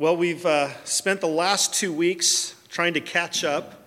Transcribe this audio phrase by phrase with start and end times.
[0.00, 3.86] Well, we've uh, spent the last two weeks trying to catch up.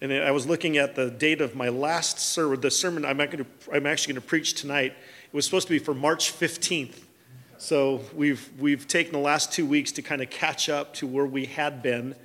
[0.00, 3.46] And I was looking at the date of my last sermon, the sermon I'm, to,
[3.72, 4.94] I'm actually going to preach tonight.
[5.26, 7.04] It was supposed to be for March 15th.
[7.58, 11.24] So we've, we've taken the last two weeks to kind of catch up to where
[11.24, 12.16] we had been.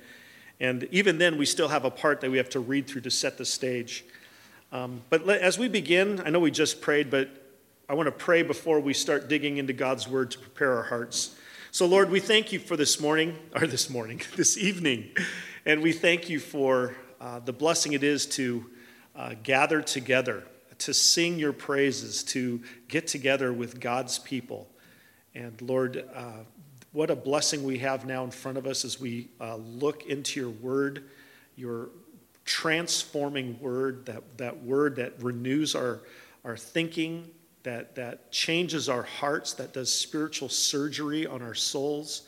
[0.58, 3.12] And even then, we still have a part that we have to read through to
[3.12, 4.04] set the stage.
[4.72, 7.30] Um, but let, as we begin, I know we just prayed, but
[7.88, 11.36] I want to pray before we start digging into God's word to prepare our hearts.
[11.72, 15.10] So, Lord, we thank you for this morning, or this morning, this evening,
[15.64, 18.68] and we thank you for uh, the blessing it is to
[19.14, 20.42] uh, gather together,
[20.78, 24.68] to sing your praises, to get together with God's people.
[25.32, 26.42] And Lord, uh,
[26.90, 30.40] what a blessing we have now in front of us as we uh, look into
[30.40, 31.04] your word,
[31.54, 31.90] your
[32.44, 36.00] transforming word, that, that word that renews our,
[36.44, 37.30] our thinking
[37.62, 42.22] that, that changes our hearts, that does spiritual surgery on our souls.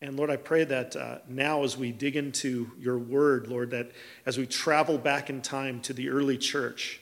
[0.00, 3.90] And Lord, I pray that uh, now as we dig into your word, Lord, that
[4.26, 7.00] as we travel back in time to the early church,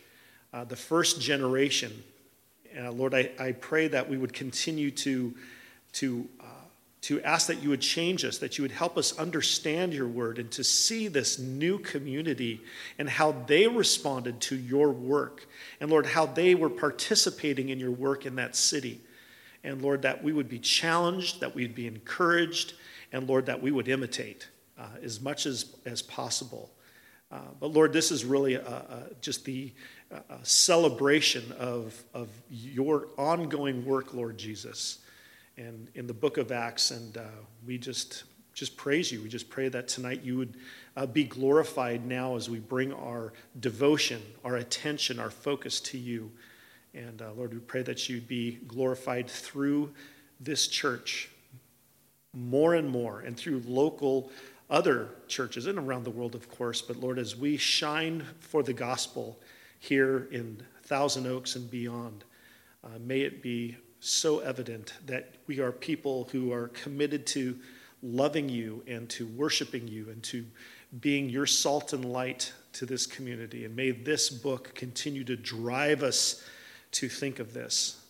[0.54, 2.02] uh, the first generation,
[2.78, 5.34] uh, Lord, I, I pray that we would continue to,
[5.92, 6.28] to
[7.06, 10.40] to ask that you would change us, that you would help us understand your word
[10.40, 12.60] and to see this new community
[12.98, 15.46] and how they responded to your work.
[15.80, 19.00] And Lord, how they were participating in your work in that city.
[19.62, 22.72] And Lord, that we would be challenged, that we'd be encouraged,
[23.12, 26.72] and Lord, that we would imitate uh, as much as, as possible.
[27.30, 29.72] Uh, but Lord, this is really a, a, just the
[30.42, 34.98] celebration of, of your ongoing work, Lord Jesus
[35.56, 36.90] and in the book of Acts.
[36.90, 37.22] And uh,
[37.66, 38.24] we just
[38.56, 39.20] just praise you.
[39.20, 40.56] We just pray that tonight you would
[40.96, 46.30] uh, be glorified now as we bring our devotion, our attention, our focus to you.
[46.94, 49.92] And uh, Lord, we pray that you'd be glorified through
[50.40, 51.28] this church
[52.32, 54.30] more and more and through local
[54.70, 56.80] other churches and around the world, of course.
[56.80, 59.38] But Lord, as we shine for the gospel
[59.78, 62.24] here in Thousand Oaks and beyond,
[62.82, 63.76] uh, may it be
[64.06, 67.58] so evident that we are people who are committed to
[68.02, 70.44] loving you and to worshiping you and to
[71.00, 73.64] being your salt and light to this community.
[73.64, 76.44] And may this book continue to drive us
[76.92, 78.00] to think of this.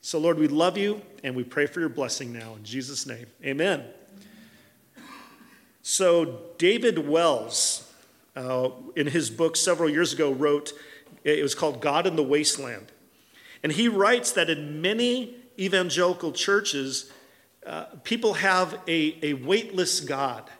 [0.00, 3.26] So, Lord, we love you and we pray for your blessing now in Jesus' name.
[3.44, 3.84] Amen.
[5.82, 7.90] So, David Wells,
[8.34, 10.72] uh, in his book several years ago, wrote,
[11.22, 12.90] it was called God in the Wasteland.
[13.62, 17.10] And he writes that in many evangelical churches,
[17.66, 20.50] uh, people have a, a weightless God.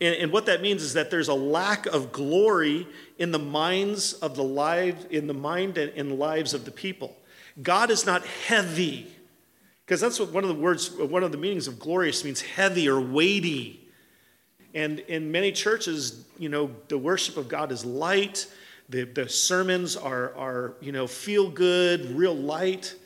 [0.00, 4.14] And, and, what that means is that there's a lack of glory in the minds
[4.14, 7.16] of the live, in the mind and in lives of the people.
[7.62, 9.06] God is not heavy,
[9.84, 12.88] because that's what one of the words, one of the meanings of glorious means heavy
[12.88, 13.88] or weighty.
[14.74, 18.46] And in many churches, you know, the worship of God is light.
[18.88, 22.96] The, the sermons are, are, you know, feel good, real light.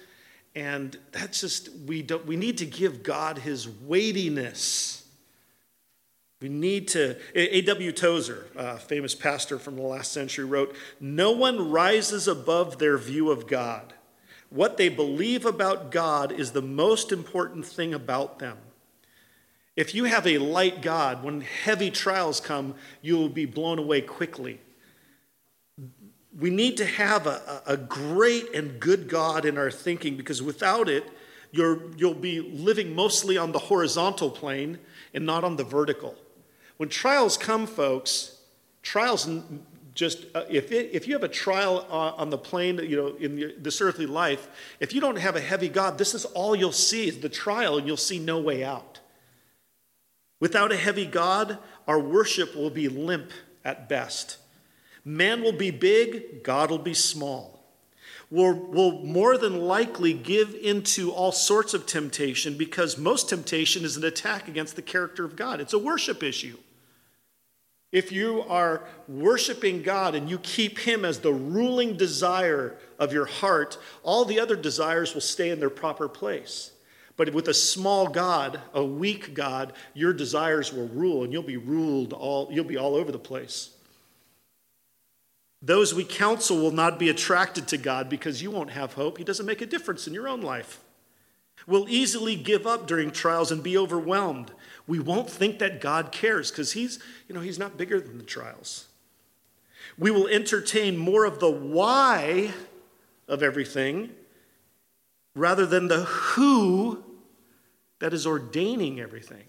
[0.57, 5.07] And that's just, we, don't, we need to give God his weightiness.
[6.41, 7.93] We need to, A.W.
[7.93, 13.31] Tozer, a famous pastor from the last century, wrote No one rises above their view
[13.31, 13.93] of God.
[14.49, 18.57] What they believe about God is the most important thing about them.
[19.77, 24.01] If you have a light God, when heavy trials come, you will be blown away
[24.01, 24.61] quickly
[26.39, 30.89] we need to have a, a great and good God in our thinking because without
[30.89, 31.05] it,
[31.51, 34.79] you're, you'll be living mostly on the horizontal plane
[35.15, 36.15] and not on the vertical.
[36.77, 38.39] When trials come, folks,
[38.83, 39.29] trials
[39.95, 43.17] just, uh, if, it, if you have a trial uh, on the plane, you know,
[43.17, 44.49] in this earthly life,
[44.79, 47.79] if you don't have a heavy God, this is all you'll see is the trial
[47.79, 49.01] and you'll see no way out.
[50.39, 51.57] Without a heavy God,
[51.89, 53.31] our worship will be limp
[53.65, 54.37] at best.
[55.09, 57.63] Man will be big, God will be small.
[58.29, 63.97] We'll, we'll more than likely give into all sorts of temptation because most temptation is
[63.97, 65.61] an attack against the character of God.
[65.61, 66.59] It's a worship issue.
[67.93, 73.27] If you are worshiping God and you keep Him as the ruling desire of your
[73.27, 76.73] heart, all the other desires will stay in their proper place.
[77.17, 81.57] But with a small God, a weak God, your desires will rule and you'll be
[81.59, 83.71] ruled all, you'll be all over the place.
[85.63, 89.19] Those we counsel will not be attracted to God because you won't have hope.
[89.19, 90.81] He doesn't make a difference in your own life.
[91.67, 94.53] We'll easily give up during trials and be overwhelmed.
[94.87, 96.99] We won't think that God cares because he's,
[97.29, 98.87] you know, he's not bigger than the trials.
[99.99, 102.53] We will entertain more of the why
[103.27, 104.11] of everything
[105.35, 107.03] rather than the who
[107.99, 109.45] that is ordaining everything.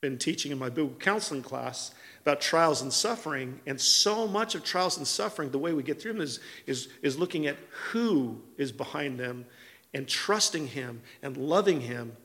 [0.00, 1.92] Been teaching in my biblical counseling class
[2.26, 6.02] about trials and suffering, and so much of trials and suffering, the way we get
[6.02, 7.56] through them is, is, is looking at
[7.92, 9.46] who is behind them
[9.94, 12.16] and trusting Him and loving Him,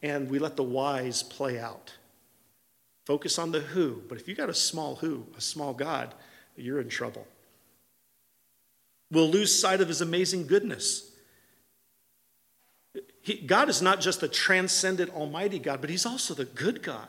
[0.00, 1.92] and we let the whys play out.
[3.04, 6.14] Focus on the who, but if you got a small who, a small God,
[6.54, 7.26] you're in trouble.
[9.10, 11.10] We'll lose sight of His amazing goodness.
[13.44, 17.08] God is not just the transcendent, almighty God, but He's also the good God.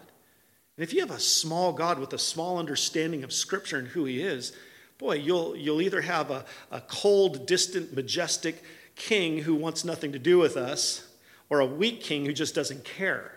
[0.79, 4.05] And if you have a small God with a small understanding of Scripture and who
[4.05, 4.53] He is,
[4.97, 8.63] boy, you'll, you'll either have a, a cold, distant, majestic
[8.95, 11.05] king who wants nothing to do with us,
[11.49, 13.33] or a weak king who just doesn't care.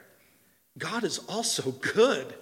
[0.79, 2.33] God is also good.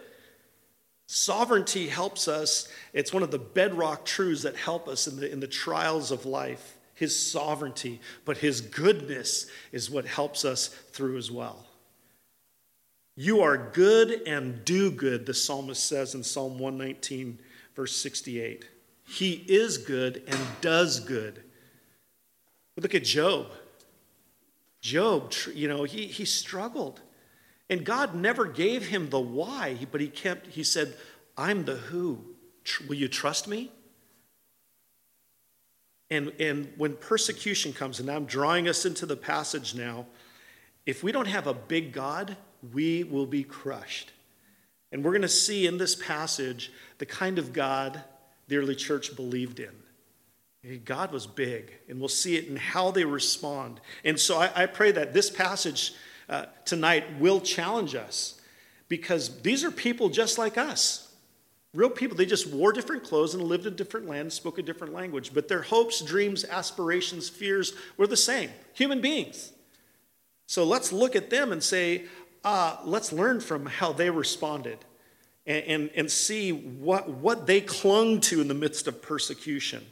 [1.06, 2.68] Sovereignty helps us.
[2.92, 6.26] It's one of the bedrock truths that help us in the, in the trials of
[6.26, 6.76] life.
[6.92, 11.69] His sovereignty, but His goodness is what helps us through as well.
[13.20, 17.38] You are good and do good, the psalmist says in Psalm 119,
[17.76, 18.64] verse 68.
[19.06, 21.42] He is good and does good.
[22.78, 23.48] Look at Job.
[24.80, 27.02] Job, you know, he, he struggled.
[27.68, 30.94] And God never gave him the why, but he kept, he said,
[31.36, 32.24] I'm the who.
[32.88, 33.70] Will you trust me?
[36.08, 40.06] And, and when persecution comes, and I'm drawing us into the passage now,
[40.86, 42.38] if we don't have a big God,
[42.72, 44.12] we will be crushed.
[44.92, 48.02] And we're going to see in this passage the kind of God
[48.48, 50.80] the early church believed in.
[50.84, 53.80] God was big, and we'll see it in how they respond.
[54.04, 55.94] And so I, I pray that this passage
[56.28, 58.40] uh, tonight will challenge us
[58.88, 61.10] because these are people just like us.
[61.72, 64.92] Real people, they just wore different clothes and lived in different lands, spoke a different
[64.92, 69.52] language, but their hopes, dreams, aspirations, fears were the same human beings.
[70.46, 72.06] So let's look at them and say,
[72.44, 74.78] uh, let's learn from how they responded
[75.46, 79.84] and, and, and see what, what they clung to in the midst of persecution.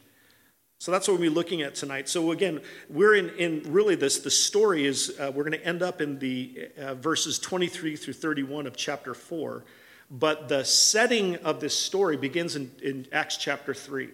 [0.80, 2.08] So that's what we'll be looking at tonight.
[2.08, 5.82] So again, we're in, in really this, the story is, uh, we're going to end
[5.82, 9.64] up in the uh, verses 23 through 31 of chapter 4.
[10.10, 14.08] But the setting of this story begins in, in Acts chapter 3.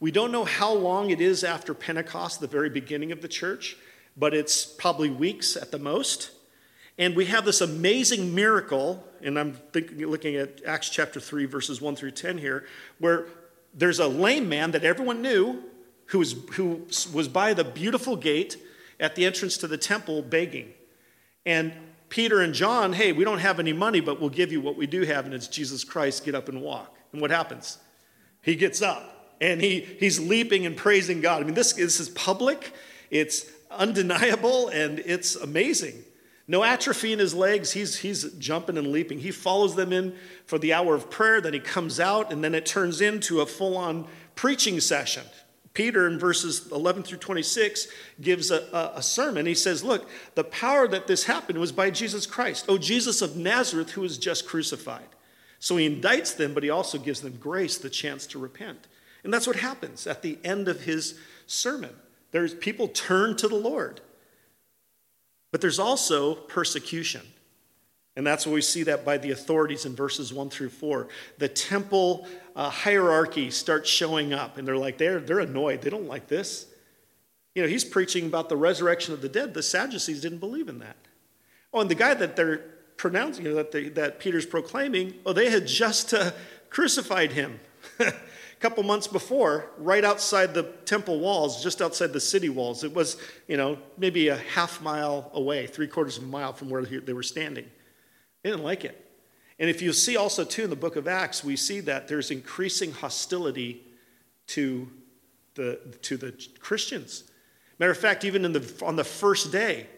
[0.00, 3.76] We don't know how long it is after Pentecost, the very beginning of the church,
[4.16, 6.32] but it's probably weeks at the most.
[6.96, 11.80] And we have this amazing miracle, and I'm thinking, looking at Acts chapter 3, verses
[11.80, 12.66] 1 through 10 here,
[12.98, 13.26] where
[13.74, 15.62] there's a lame man that everyone knew
[16.06, 18.56] who was, who was by the beautiful gate
[19.00, 20.72] at the entrance to the temple begging.
[21.44, 21.72] And
[22.08, 24.86] Peter and John, hey, we don't have any money, but we'll give you what we
[24.86, 26.96] do have, and it's Jesus Christ, get up and walk.
[27.12, 27.78] And what happens?
[28.40, 31.42] He gets up and he, he's leaping and praising God.
[31.42, 32.72] I mean, this, this is public,
[33.10, 36.04] it's undeniable, and it's amazing.
[36.46, 37.72] No atrophy in his legs.
[37.72, 39.20] He's, he's jumping and leaping.
[39.20, 40.14] He follows them in
[40.44, 41.40] for the hour of prayer.
[41.40, 45.24] Then he comes out, and then it turns into a full on preaching session.
[45.72, 47.88] Peter, in verses 11 through 26,
[48.20, 49.44] gives a, a, a, sermon.
[49.44, 52.66] He says, Look, the power that this happened was by Jesus Christ.
[52.68, 55.08] Oh, Jesus of Nazareth, who was just crucified.
[55.58, 58.86] So he indicts them, but he also gives them grace, the chance to repent.
[59.24, 61.96] And that's what happens at the end of his sermon.
[62.30, 64.00] There's people turn to the Lord.
[65.54, 67.20] But there's also persecution.
[68.16, 71.06] And that's where we see that by the authorities in verses 1 through 4.
[71.38, 75.80] The temple uh, hierarchy starts showing up, and they're like, they're, they're annoyed.
[75.80, 76.66] They don't like this.
[77.54, 79.54] You know, he's preaching about the resurrection of the dead.
[79.54, 80.96] The Sadducees didn't believe in that.
[81.72, 82.58] Oh, and the guy that they're
[82.96, 86.32] pronouncing, you know, that, they, that Peter's proclaiming, oh, they had just uh,
[86.68, 87.60] crucified him.
[88.64, 92.82] couple months before, right outside the temple walls, just outside the city walls.
[92.82, 96.70] It was, you know, maybe a half mile away, three quarters of a mile from
[96.70, 97.66] where they were standing.
[98.42, 98.98] They didn't like it.
[99.58, 102.30] And if you see also, too, in the book of Acts, we see that there's
[102.30, 103.82] increasing hostility
[104.46, 104.88] to
[105.56, 107.24] the, to the Christians.
[107.78, 109.88] Matter of fact, even in the, on the first day,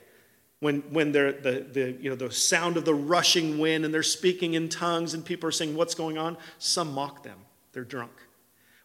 [0.59, 4.55] when, when the, the, you know, the sound of the rushing wind and they're speaking
[4.55, 6.37] in tongues and people are saying, What's going on?
[6.59, 7.39] Some mock them.
[7.73, 8.11] They're drunk.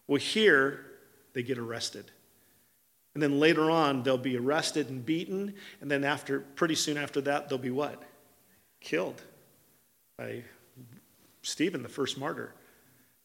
[0.06, 0.84] Well, here
[1.32, 2.10] they get arrested.
[3.14, 5.54] And then later on, they'll be arrested and beaten.
[5.80, 8.02] And then after, pretty soon after that, they'll be what?
[8.80, 9.20] Killed
[10.16, 10.44] by
[11.42, 12.54] Stephen, the first martyr.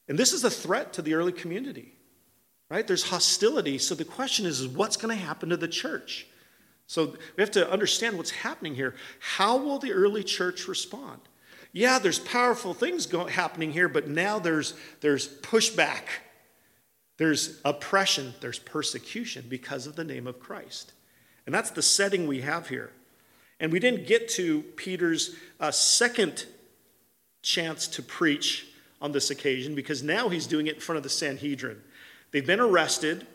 [0.10, 1.94] And this is a threat to the early community,
[2.70, 2.86] right?
[2.86, 3.78] There's hostility.
[3.78, 6.28] So the question is, what's going to happen to the church?
[6.88, 8.96] So we have to understand what's happening here.
[9.20, 11.22] How will the early church respond?
[11.74, 16.04] Yeah, there's powerful things going, happening here, but now there's, there's pushback
[17.18, 20.94] there's oppression, there's persecution because of the name of Christ.
[21.46, 22.92] And that's the setting we have here.
[23.60, 26.46] And we didn't get to Peter's uh, second
[27.42, 28.68] chance to preach
[29.02, 31.82] on this occasion because now he's doing it in front of the Sanhedrin.
[32.32, 33.26] They've been arrested,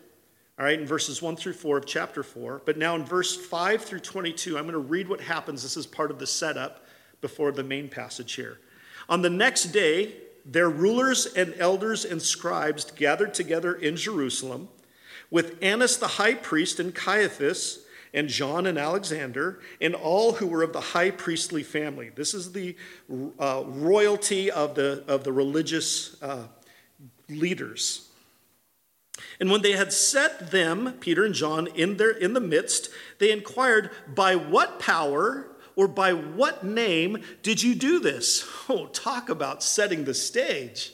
[0.58, 2.62] all right, in verses 1 through 4 of chapter 4.
[2.64, 5.62] But now in verse 5 through 22, I'm going to read what happens.
[5.62, 6.86] This is part of the setup
[7.20, 8.58] before the main passage here.
[9.08, 14.68] On the next day, their rulers and elders and scribes gathered together in Jerusalem
[15.30, 17.84] with Annas the high priest and Caiaphas
[18.14, 22.10] and John and Alexander and all who were of the high priestly family.
[22.14, 22.76] This is the
[23.38, 26.46] uh, royalty of the, of the religious uh,
[27.28, 28.08] leaders.
[29.40, 33.32] And when they had set them, Peter and John, in, their, in the midst, they
[33.32, 38.48] inquired, By what power or by what name did you do this?
[38.68, 40.92] Oh, talk about setting the stage,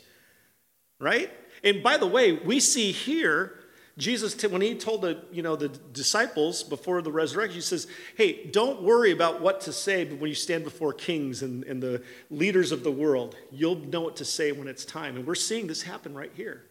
[0.99, 1.31] right?
[1.63, 3.59] And by the way, we see here
[3.99, 8.45] Jesus, when he told the, you know, the disciples before the resurrection, he says, hey,
[8.45, 12.01] don't worry about what to say but when you stand before kings and, and the
[12.31, 13.35] leaders of the world.
[13.51, 15.17] You'll know what to say when it's time.
[15.17, 16.63] And we're seeing this happen right here.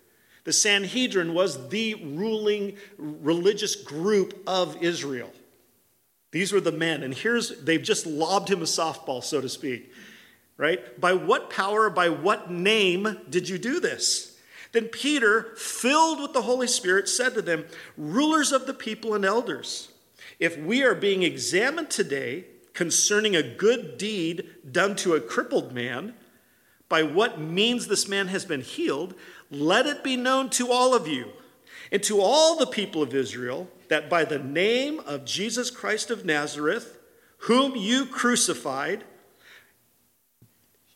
[0.46, 5.30] The Sanhedrin was the ruling religious group of Israel.
[6.32, 7.04] These were the men.
[7.04, 9.92] And here's, they've just lobbed him a softball, so to speak.
[10.58, 11.00] Right?
[11.00, 14.38] By what power, by what name did you do this?
[14.72, 17.66] Then Peter, filled with the Holy Spirit, said to them,
[17.96, 19.90] Rulers of the people and elders,
[20.40, 26.14] if we are being examined today concerning a good deed done to a crippled man,
[26.90, 29.14] by what means this man has been healed,
[29.50, 31.32] let it be known to all of you
[31.92, 36.26] and to all the people of Israel that by the name of Jesus Christ of
[36.26, 36.98] Nazareth,
[37.40, 39.04] whom you crucified,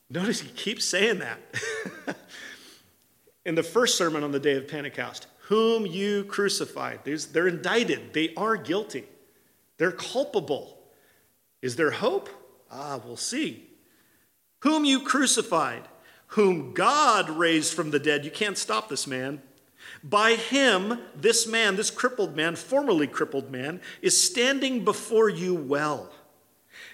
[0.10, 1.40] notice he keeps saying that.
[3.46, 7.00] In the first sermon on the day of Pentecost, whom you crucified.
[7.04, 9.06] They're indicted, they are guilty,
[9.78, 10.78] they're culpable.
[11.62, 12.30] Is there hope?
[12.72, 13.68] Ah, we'll see.
[14.60, 15.88] Whom you crucified,
[16.28, 18.24] whom God raised from the dead.
[18.24, 19.42] You can't stop this man.
[20.04, 26.12] By him, this man, this crippled man, formerly crippled man, is standing before you well.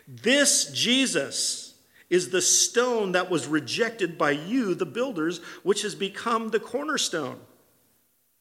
[0.07, 1.75] This Jesus
[2.09, 7.39] is the stone that was rejected by you, the builders, which has become the cornerstone.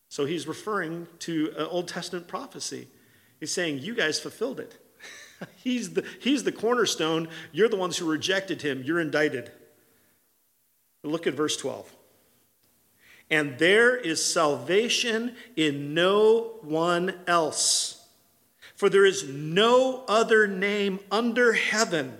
[0.09, 2.89] So he's referring to an Old Testament prophecy.
[3.41, 4.79] He's saying, You guys fulfilled it.
[5.57, 7.29] he's, the, he's the cornerstone.
[7.53, 8.83] You're the ones who rejected him.
[8.85, 9.51] You're indicted.
[11.03, 11.96] Look at verse 12.
[13.31, 18.07] And there is salvation in no one else.
[18.77, 22.19] For there is no other name under heaven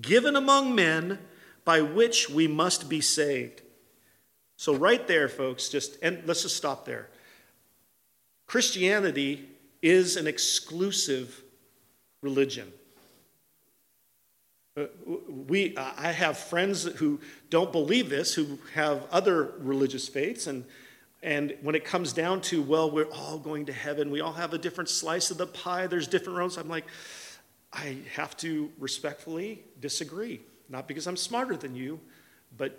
[0.00, 1.18] given among men
[1.64, 3.62] by which we must be saved.
[4.56, 7.08] So, right there, folks, just, and let's just stop there.
[8.46, 9.48] Christianity
[9.82, 11.42] is an exclusive
[12.22, 12.72] religion.
[14.76, 14.84] Uh,
[15.48, 17.18] we, I have friends who
[17.48, 20.66] don't believe this, who have other religious faiths, and,
[21.22, 24.52] and when it comes down to, well, we're all going to heaven, we all have
[24.52, 26.84] a different slice of the pie, there's different roads, I'm like,
[27.72, 30.42] I have to respectfully disagree.
[30.68, 31.98] Not because I'm smarter than you,
[32.56, 32.78] but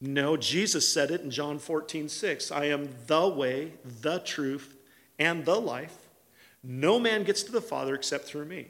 [0.00, 2.50] no, Jesus said it in John 14, 6.
[2.50, 4.74] I am the way, the truth,
[5.18, 5.96] and the life.
[6.62, 8.68] No man gets to the Father except through me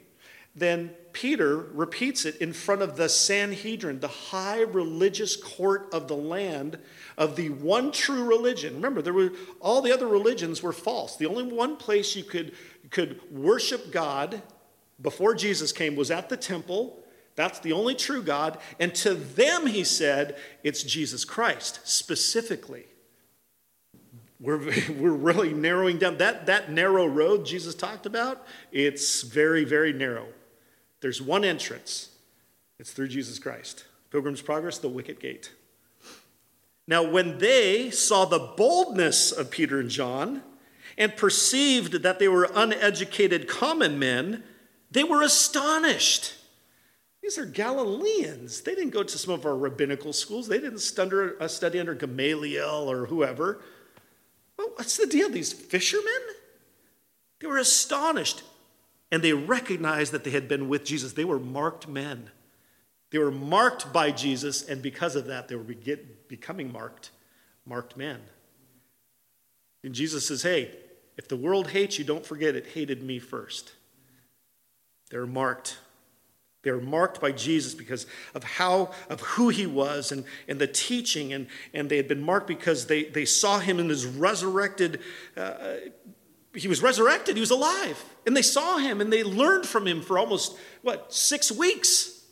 [0.55, 6.15] then Peter repeats it in front of the Sanhedrin, the high religious court of the
[6.15, 6.79] land
[7.17, 8.75] of the one true religion.
[8.75, 11.17] Remember, there were all the other religions were false.
[11.17, 12.53] The only one place you could,
[12.89, 14.41] could worship God
[15.01, 16.99] before Jesus came was at the temple.
[17.35, 18.57] That's the only true God.
[18.79, 22.85] And to them, he said, it's Jesus Christ specifically.
[24.39, 24.57] We're,
[24.97, 28.45] we're really narrowing down that, that narrow road Jesus talked about.
[28.71, 30.27] It's very, very narrow.
[31.05, 32.09] There's one entrance
[32.79, 33.85] it's through Jesus Christ.
[34.09, 35.51] Pilgrim's Progress, the wicket gate.
[36.87, 40.41] Now, when they saw the boldness of Peter and John
[40.97, 44.41] and perceived that they were uneducated common men,
[44.89, 46.33] they were astonished.
[47.21, 48.61] These are Galileans.
[48.61, 50.47] They didn't go to some of our rabbinical schools.
[50.47, 50.81] They didn't
[51.39, 53.61] uh, study under Gamaliel or whoever.
[54.57, 55.29] Well, what's the deal?
[55.29, 56.23] These fishermen?
[57.41, 58.41] They were astonished
[59.15, 61.13] and they recognized that they had been with Jesus.
[61.13, 62.31] They were marked men.
[63.11, 65.63] They were marked by Jesus, and because of that, they were
[66.27, 67.11] becoming marked,
[67.65, 68.19] marked men.
[69.85, 70.75] And Jesus says, Hey,
[71.15, 73.71] if the world hates you, don't forget it hated me first.
[75.11, 75.77] They're marked.
[76.63, 80.67] They were marked by Jesus because of how, of who he was and, and the
[80.67, 84.99] teaching, and, and they had been marked because they, they saw him in his resurrected
[85.37, 85.75] uh,
[86.55, 88.03] he was resurrected, he was alive.
[88.25, 92.23] And they saw him and they learned from him for almost, what, six weeks.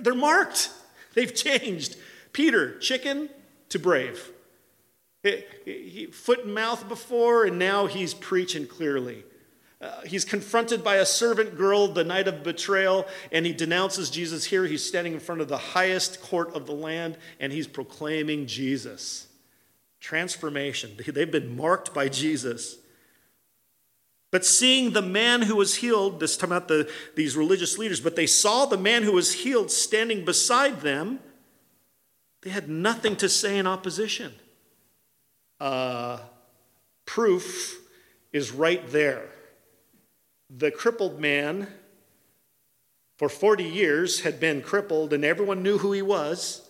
[0.00, 0.70] They're marked,
[1.14, 1.96] they've changed.
[2.32, 3.28] Peter, chicken
[3.70, 4.30] to brave.
[5.22, 9.24] He, foot and mouth before, and now he's preaching clearly.
[9.80, 14.44] Uh, he's confronted by a servant girl the night of betrayal, and he denounces Jesus
[14.44, 14.66] here.
[14.66, 19.26] He's standing in front of the highest court of the land, and he's proclaiming Jesus.
[19.98, 20.96] Transformation.
[21.06, 22.76] They've been marked by Jesus.
[24.30, 28.14] But seeing the man who was healed, this time about the, these religious leaders, but
[28.16, 31.18] they saw the man who was healed standing beside them,
[32.42, 34.32] they had nothing to say in opposition.
[35.58, 36.20] Uh,
[37.04, 37.80] proof
[38.32, 39.28] is right there
[40.50, 41.68] the crippled man
[43.16, 46.68] for 40 years had been crippled and everyone knew who he was,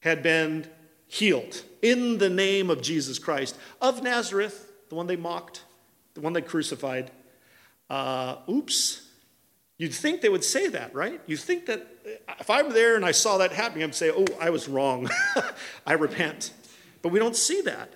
[0.00, 0.66] had been
[1.06, 5.62] healed in the name of Jesus Christ of Nazareth, the one they mocked,
[6.16, 7.12] the one they crucified.
[7.88, 9.02] Uh, oops.
[9.78, 11.20] You'd think they would say that, right?
[11.26, 11.86] You think that
[12.40, 15.08] if I'm there and I saw that happening, I'd say, oh, I was wrong.
[15.86, 16.52] I repent.
[17.02, 17.92] But we don't see that.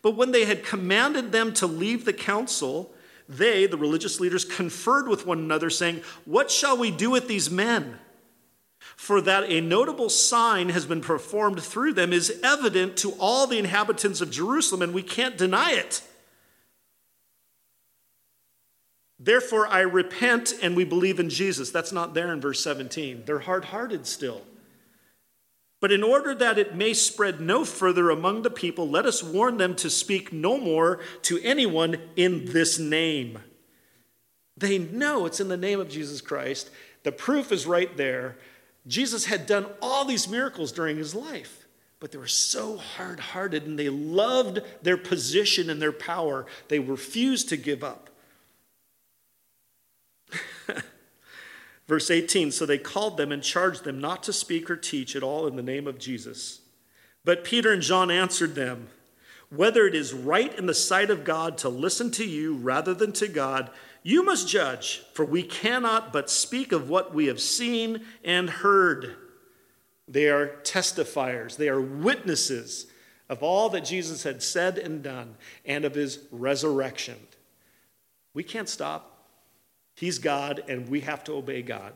[0.00, 2.94] But when they had commanded them to leave the council,
[3.28, 7.50] they, the religious leaders, conferred with one another, saying, What shall we do with these
[7.50, 7.98] men?
[8.96, 13.58] For that a notable sign has been performed through them is evident to all the
[13.58, 16.02] inhabitants of Jerusalem, and we can't deny it.
[19.24, 21.70] Therefore, I repent and we believe in Jesus.
[21.70, 23.22] That's not there in verse 17.
[23.24, 24.42] They're hard hearted still.
[25.80, 29.58] But in order that it may spread no further among the people, let us warn
[29.58, 33.38] them to speak no more to anyone in this name.
[34.56, 36.70] They know it's in the name of Jesus Christ.
[37.04, 38.38] The proof is right there.
[38.88, 41.66] Jesus had done all these miracles during his life,
[42.00, 46.80] but they were so hard hearted and they loved their position and their power, they
[46.80, 48.10] refused to give up.
[51.88, 55.22] Verse 18 So they called them and charged them not to speak or teach at
[55.22, 56.60] all in the name of Jesus.
[57.24, 58.88] But Peter and John answered them
[59.50, 63.12] Whether it is right in the sight of God to listen to you rather than
[63.14, 63.70] to God,
[64.02, 69.16] you must judge, for we cannot but speak of what we have seen and heard.
[70.08, 72.86] They are testifiers, they are witnesses
[73.28, 77.16] of all that Jesus had said and done and of his resurrection.
[78.34, 79.11] We can't stop.
[80.02, 81.92] He's God, and we have to obey God.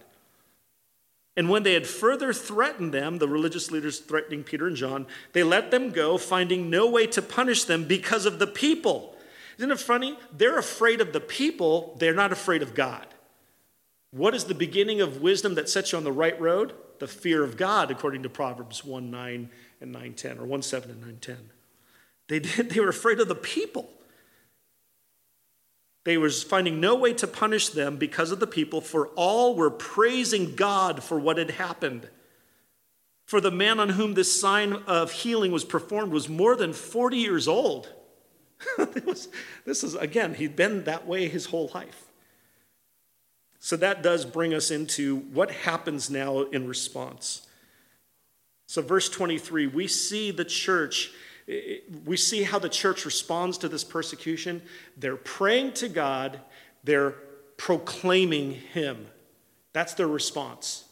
[1.37, 5.43] And when they had further threatened them, the religious leaders threatening Peter and John, they
[5.43, 9.17] let them go, finding no way to punish them because of the people.
[9.59, 10.17] Isn't it funny?
[10.33, 13.09] They're afraid of the people, they're not afraid of God.
[14.13, 16.75] What is the beginning of wisdom that sets you on the right road?
[17.01, 20.93] The fear of God, according to Proverbs 1 9 and 9 10, or 1 7
[20.93, 21.37] and 9 10.
[22.29, 23.91] They, did, they were afraid of the people.
[26.07, 29.71] They were finding no way to punish them because of the people, for all were
[29.71, 32.09] praising God for what had happened.
[33.25, 37.17] For the man on whom this sign of healing was performed was more than 40
[37.17, 37.93] years old.
[39.05, 39.27] was,
[39.65, 42.05] this is, again, he'd been that way his whole life.
[43.59, 47.49] So that does bring us into what happens now in response.
[48.69, 51.11] So, verse 23, we see the church
[52.05, 54.63] we see how the church responds to this persecution.
[54.97, 56.41] They're praying to God,
[56.85, 57.15] they're
[57.57, 59.07] proclaiming Him.
[59.73, 60.85] That's their response.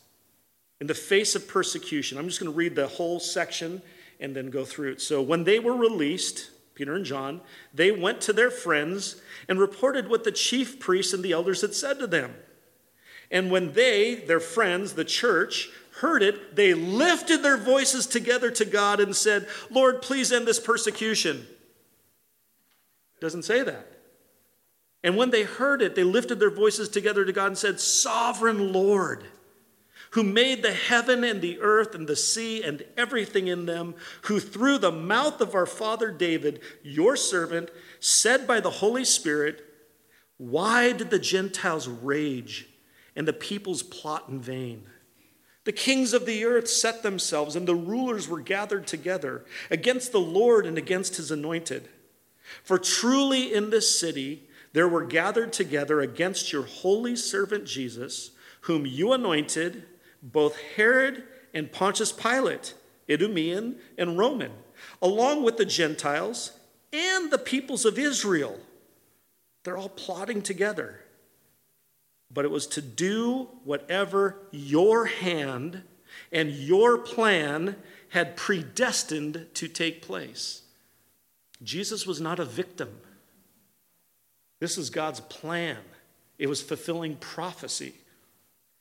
[0.80, 3.82] In the face of persecution, I'm just going to read the whole section
[4.20, 5.00] and then go through it.
[5.00, 7.40] So, when they were released, Peter and John,
[7.72, 11.74] they went to their friends and reported what the chief priests and the elders had
[11.74, 12.34] said to them.
[13.30, 18.64] And when they, their friends, the church, heard it, they lifted their voices together to
[18.64, 21.46] God and said, Lord, please end this persecution.
[23.20, 23.90] Doesn't say that.
[25.02, 28.72] And when they heard it, they lifted their voices together to God and said, Sovereign
[28.72, 29.24] Lord,
[30.10, 34.40] who made the heaven and the earth and the sea and everything in them, who
[34.40, 39.62] through the mouth of our father David, your servant, said by the Holy Spirit,
[40.38, 42.68] Why did the Gentiles rage
[43.14, 44.86] and the peoples plot in vain?
[45.64, 50.20] The kings of the earth set themselves, and the rulers were gathered together against the
[50.20, 51.88] Lord and against his anointed.
[52.62, 58.84] For truly in this city there were gathered together against your holy servant Jesus, whom
[58.84, 59.84] you anointed,
[60.22, 61.24] both Herod
[61.54, 62.74] and Pontius Pilate,
[63.08, 64.52] Idumean and Roman,
[65.00, 66.52] along with the Gentiles
[66.92, 68.58] and the peoples of Israel.
[69.62, 71.03] They're all plotting together
[72.34, 75.82] but it was to do whatever your hand
[76.32, 77.76] and your plan
[78.10, 80.62] had predestined to take place.
[81.62, 83.00] Jesus was not a victim.
[84.60, 85.78] This is God's plan.
[86.38, 87.94] It was fulfilling prophecy.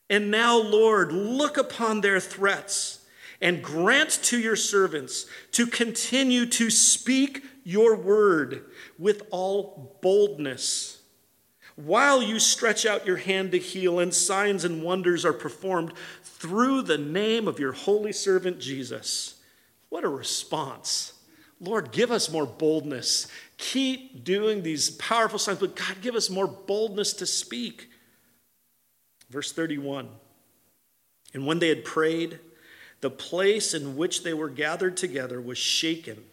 [0.09, 3.05] And now, Lord, look upon their threats
[3.39, 8.65] and grant to your servants to continue to speak your word
[8.97, 11.02] with all boldness.
[11.75, 16.83] While you stretch out your hand to heal, and signs and wonders are performed through
[16.83, 19.35] the name of your holy servant Jesus.
[19.89, 21.13] What a response.
[21.59, 23.27] Lord, give us more boldness.
[23.57, 27.89] Keep doing these powerful signs, but God, give us more boldness to speak.
[29.29, 30.09] Verse 31
[31.33, 32.39] And when they had prayed,
[33.01, 36.23] the place in which they were gathered together was shaken,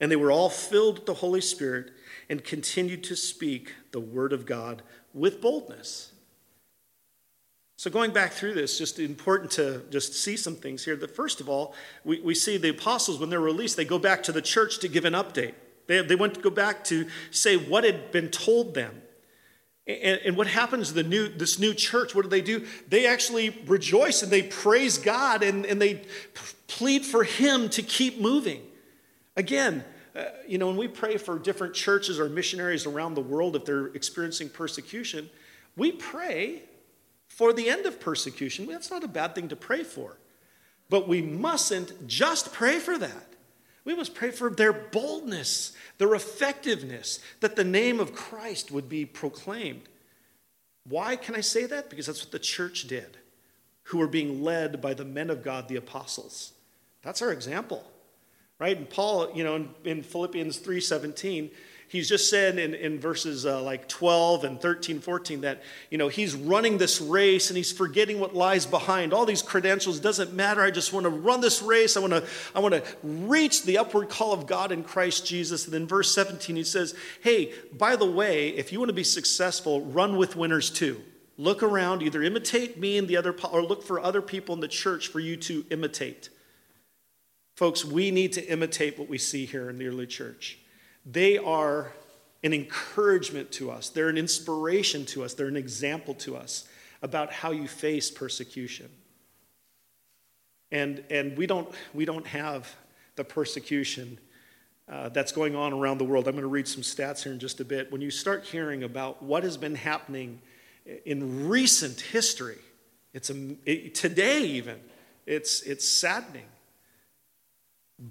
[0.00, 1.90] and they were all filled with the Holy Spirit
[2.28, 4.82] and continued to speak the word of God
[5.14, 6.12] with boldness.
[7.78, 10.96] So, going back through this, just important to just see some things here.
[10.96, 14.22] That first of all, we, we see the apostles, when they're released, they go back
[14.24, 15.54] to the church to give an update.
[15.86, 19.00] They, they went to go back to say what had been told them.
[19.86, 22.14] And, and what happens to the new, this new church?
[22.14, 22.66] What do they do?
[22.90, 26.02] They actually rejoice and they praise God and, and they
[26.66, 28.60] plead for Him to keep moving.
[29.36, 33.54] Again, uh, you know, when we pray for different churches or missionaries around the world
[33.54, 35.28] if they're experiencing persecution,
[35.76, 36.62] we pray
[37.28, 38.66] for the end of persecution.
[38.66, 40.16] That's not a bad thing to pray for.
[40.88, 43.34] But we mustn't just pray for that.
[43.84, 49.04] We must pray for their boldness, their effectiveness, that the name of Christ would be
[49.04, 49.82] proclaimed.
[50.88, 51.90] Why can I say that?
[51.90, 53.18] Because that's what the church did,
[53.84, 56.52] who were being led by the men of God, the apostles.
[57.02, 57.84] That's our example,
[58.58, 58.76] right?
[58.76, 61.50] And Paul, you know, in, in Philippians 3:17,
[61.88, 66.08] he's just said in, in verses uh, like 12 and 13, 14 that, you know,
[66.08, 69.12] he's running this race and he's forgetting what lies behind.
[69.12, 70.62] All these credentials doesn't matter.
[70.62, 71.96] I just want to run this race.
[71.96, 75.64] I want to, I want to reach the upward call of God in Christ Jesus.
[75.64, 79.04] And then verse 17, he says, hey, by the way, if you want to be
[79.04, 81.00] successful, run with winners too.
[81.38, 84.68] Look around, either imitate me and the other, or look for other people in the
[84.68, 86.30] church for you to imitate.
[87.56, 90.58] Folks, we need to imitate what we see here in the early church.
[91.06, 91.90] They are
[92.44, 96.68] an encouragement to us, they're an inspiration to us, they're an example to us
[97.00, 98.90] about how you face persecution.
[100.70, 102.72] And, and we, don't, we don't have
[103.16, 104.18] the persecution
[104.88, 106.28] uh, that's going on around the world.
[106.28, 107.90] I'm going to read some stats here in just a bit.
[107.90, 110.42] When you start hearing about what has been happening
[111.06, 112.58] in recent history,
[113.14, 114.78] it's a, it, today even,
[115.24, 116.44] it's, it's saddening.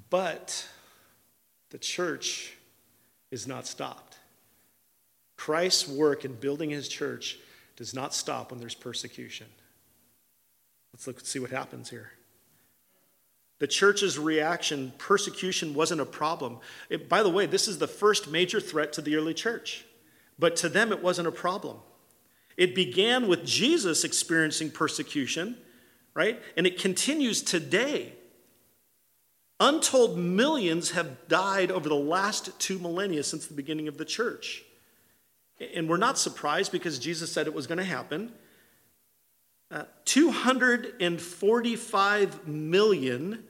[0.09, 0.67] But
[1.69, 2.53] the church
[3.31, 4.17] is not stopped.
[5.37, 7.37] Christ's work in building his church
[7.75, 9.47] does not stop when there's persecution.
[10.93, 12.11] Let's look and see what happens here.
[13.59, 16.59] The church's reaction, persecution wasn't a problem.
[16.89, 19.85] It, by the way, this is the first major threat to the early church,
[20.37, 21.77] but to them it wasn't a problem.
[22.57, 25.57] It began with Jesus experiencing persecution,
[26.13, 26.41] right?
[26.57, 28.13] And it continues today.
[29.59, 34.63] Untold millions have died over the last two millennia since the beginning of the church.
[35.73, 38.33] And we're not surprised because Jesus said it was going to happen.
[39.71, 43.45] Uh, 245 million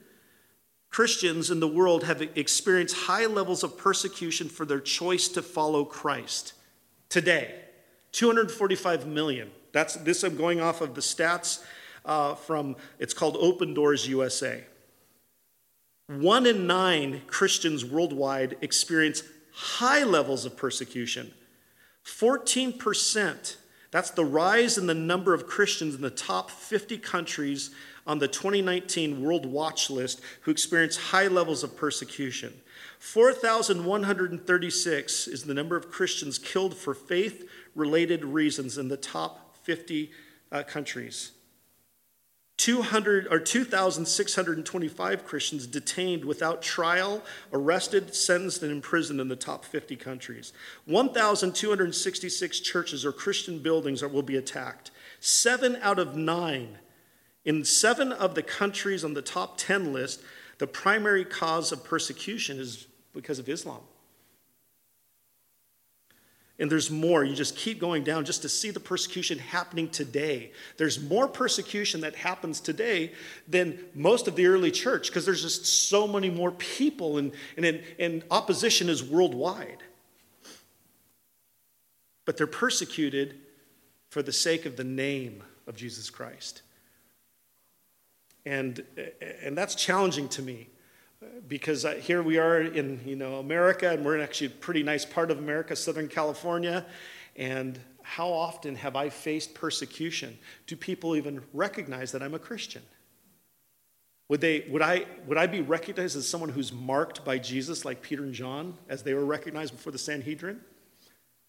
[0.88, 5.84] Christians in the world have experienced high levels of persecution for their choice to follow
[5.84, 6.54] Christ
[7.08, 7.62] today.
[8.12, 9.50] 245 million.
[9.72, 10.22] That's this.
[10.22, 11.62] I'm going off of the stats
[12.04, 12.76] uh, from.
[12.98, 14.64] It's called Open Doors USA.
[16.08, 21.32] One in nine Christians worldwide experience high levels of persecution.
[22.04, 23.56] 14%,
[23.90, 27.70] that's the rise in the number of Christians in the top 50 countries
[28.06, 32.52] on the 2019 World Watch List who experience high levels of persecution.
[33.00, 40.12] 4,136 is the number of Christians killed for faith related reasons in the top 50
[40.52, 41.32] uh, countries.
[42.66, 49.94] 200 or 2,625 Christians detained without trial, arrested, sentenced, and imprisoned in the top 50
[49.94, 50.52] countries.
[50.86, 54.90] 1,266 churches or Christian buildings will be attacked.
[55.20, 56.78] Seven out of nine.
[57.44, 60.20] In seven of the countries on the top 10 list,
[60.58, 63.82] the primary cause of persecution is because of Islam.
[66.58, 67.22] And there's more.
[67.22, 70.52] You just keep going down just to see the persecution happening today.
[70.78, 73.12] There's more persecution that happens today
[73.46, 77.82] than most of the early church because there's just so many more people, and, and,
[77.98, 79.82] and opposition is worldwide.
[82.24, 83.38] But they're persecuted
[84.08, 86.62] for the sake of the name of Jesus Christ.
[88.46, 88.82] And,
[89.42, 90.68] and that's challenging to me.
[91.48, 94.82] Because uh, here we are in you know America, and we're in actually a pretty
[94.82, 96.86] nice part of America, Southern California,
[97.36, 100.38] and how often have I faced persecution?
[100.68, 102.82] Do people even recognize that I'm a Christian?
[104.28, 108.02] Would, they, would, I, would I be recognized as someone who's marked by Jesus like
[108.02, 110.60] Peter and John as they were recognized before the Sanhedrin?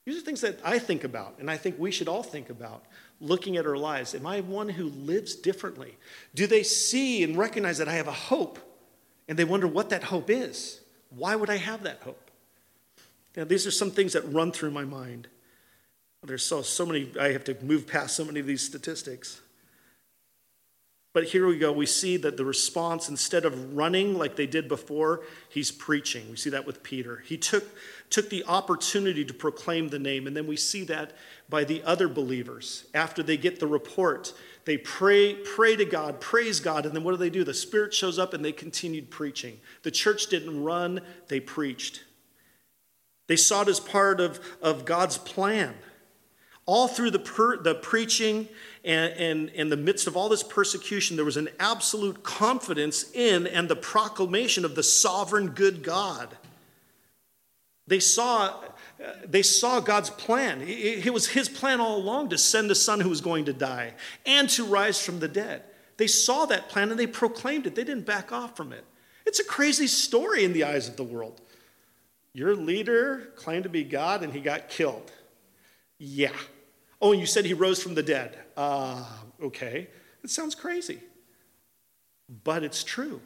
[0.06, 2.86] These are things that I think about, and I think we should all think about
[3.20, 4.16] looking at our lives.
[4.16, 5.98] Am I one who lives differently?
[6.34, 8.60] Do they see and recognize that I have a hope
[9.28, 10.82] and they wonder what that hope is?
[11.10, 12.32] Why would I have that hope?
[13.36, 15.28] Now, these are some things that run through my mind.
[16.24, 19.40] There's so, so many, I have to move past so many of these statistics.
[21.14, 21.72] But here we go.
[21.72, 26.30] We see that the response, instead of running like they did before, he's preaching.
[26.30, 27.24] We see that with Peter.
[27.26, 27.64] He took,
[28.10, 30.28] took the opportunity to proclaim the name.
[30.28, 31.14] And then we see that
[31.50, 32.86] by the other believers.
[32.94, 34.34] After they get the report,
[34.68, 36.86] they pray, pray to God, praise God.
[36.86, 37.46] And then what do they do?
[37.46, 39.62] The Spirit shows up and they continued preaching.
[39.84, 41.00] The church didn't run,
[41.30, 42.04] they preached.
[43.28, 45.74] They saw it as part of, of God's plan.
[46.66, 48.50] All through the, per, the preaching
[48.84, 53.48] and, and in the midst of all this persecution, there was an absolute confidence in
[53.48, 56.36] and the proclamation of the sovereign good God.
[57.88, 58.54] They saw,
[59.26, 60.62] they saw God's plan.
[60.66, 63.94] It was his plan all along to send a son who was going to die
[64.26, 65.64] and to rise from the dead.
[65.98, 67.76] They saw that plan and they proclaimed it.
[67.76, 68.86] They didn't back off from it.
[69.26, 71.42] It's a crazy story in the eyes of the world.
[72.34, 75.12] Your leader claimed to be God and he got killed.
[75.98, 76.30] Yeah,
[77.02, 78.38] Oh, and you said he rose from the dead.
[78.56, 79.04] Uh,
[79.42, 79.88] okay.
[80.24, 81.00] It sounds crazy,
[82.44, 83.22] but it's true.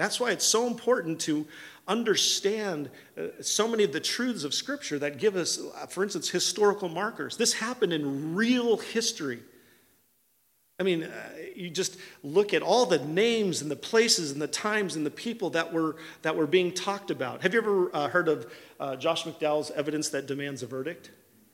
[0.00, 1.46] That's why it's so important to
[1.86, 6.28] understand uh, so many of the truths of Scripture that give us, uh, for instance,
[6.28, 7.36] historical markers.
[7.36, 9.40] This happened in real history.
[10.78, 11.12] I mean, uh,
[11.54, 15.10] you just look at all the names and the places and the times and the
[15.10, 17.42] people that were, that were being talked about.
[17.42, 18.50] Have you ever heard of
[18.98, 21.10] Josh McDowell's Evidence That Demands a Verdict?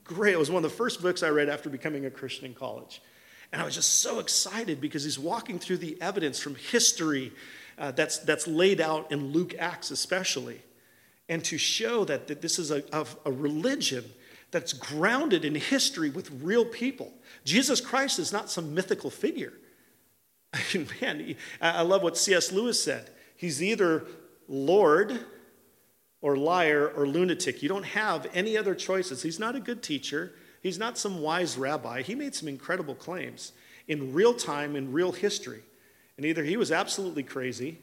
[0.06, 0.34] great.
[0.34, 3.02] It was one of the first books I read after becoming a Christian in college.
[3.52, 7.32] And I was just so excited because he's walking through the evidence from history
[7.78, 10.62] uh, that's, that's laid out in Luke Acts, especially.
[11.28, 14.04] And to show that, that this is a, a, a religion
[14.50, 17.12] that's grounded in history with real people.
[17.44, 19.52] Jesus Christ is not some mythical figure.
[20.52, 22.52] I mean, man, I love what C.S.
[22.52, 23.10] Lewis said.
[23.36, 24.04] He's either
[24.48, 25.18] Lord
[26.22, 27.62] or liar or lunatic.
[27.62, 29.22] You don't have any other choices.
[29.22, 30.32] He's not a good teacher.
[30.62, 32.02] He's not some wise rabbi.
[32.02, 33.52] He made some incredible claims
[33.86, 35.62] in real time, in real history.
[36.16, 37.78] And either he was absolutely crazy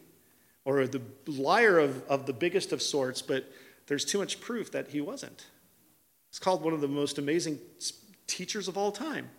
[0.65, 3.51] or the liar of, of the biggest of sorts, but
[3.87, 5.45] there's too much proof that he wasn't.
[6.29, 7.59] It's called one of the most amazing
[8.27, 9.29] teachers of all time.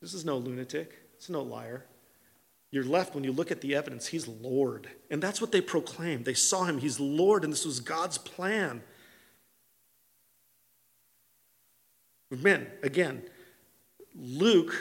[0.00, 1.84] This is no lunatic, it's no liar.
[2.70, 4.88] You're left when you look at the evidence, he's Lord.
[5.10, 6.24] And that's what they proclaimed.
[6.24, 8.82] They saw him, he's Lord, and this was God's plan.
[12.30, 13.22] Men, again,
[14.14, 14.74] Luke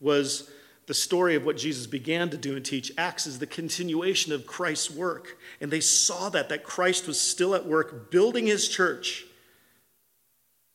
[0.00, 0.50] was
[0.86, 2.92] the story of what Jesus began to do and teach.
[2.98, 5.38] Acts is the continuation of Christ's work.
[5.60, 9.24] And they saw that, that Christ was still at work building his church.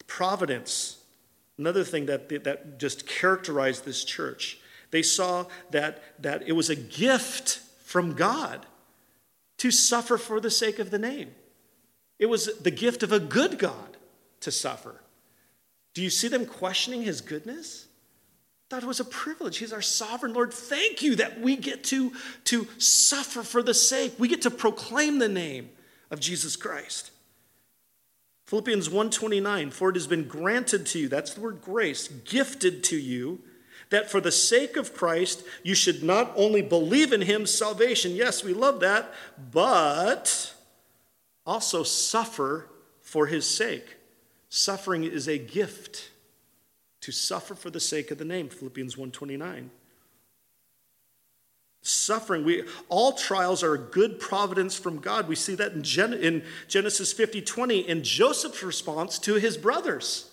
[0.07, 0.97] Providence,
[1.57, 4.59] another thing that, that just characterized this church.
[4.91, 8.65] They saw that, that it was a gift from God
[9.57, 11.35] to suffer for the sake of the name.
[12.17, 13.97] It was the gift of a good God
[14.39, 15.01] to suffer.
[15.93, 17.87] Do you see them questioning his goodness?
[18.69, 19.57] That was a privilege.
[19.57, 20.53] He's our sovereign Lord.
[20.53, 22.13] Thank you that we get to,
[22.45, 24.13] to suffer for the sake.
[24.19, 25.69] We get to proclaim the name
[26.11, 27.11] of Jesus Christ.
[28.45, 32.97] Philippians 1:29 for it has been granted to you that's the word grace gifted to
[32.97, 33.43] you
[33.89, 38.43] that for the sake of Christ, you should not only believe in him, salvation, yes,
[38.43, 39.13] we love that,
[39.51, 40.53] but
[41.45, 42.67] also suffer
[43.01, 43.97] for his sake.
[44.49, 46.11] Suffering is a gift
[47.01, 49.69] to suffer for the sake of the name, Philippians 1:29.
[51.81, 55.29] Suffering, we all trials are a good providence from God.
[55.29, 60.29] We see that in, Gen, in Genesis 50 20 in Joseph's response to his brothers.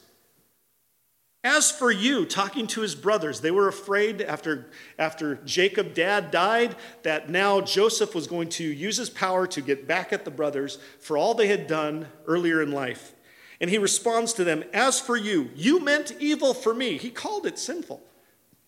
[1.45, 4.67] As for you, talking to his brothers, they were afraid after,
[4.99, 6.75] after Jacob, dad, died
[7.05, 10.81] that now Joseph was going to use his power to get back at the brothers
[10.99, 13.15] for all they had done earlier in life.
[13.61, 16.99] And he responds to them, As for you, you meant evil for me.
[16.99, 18.03] He called it sinful.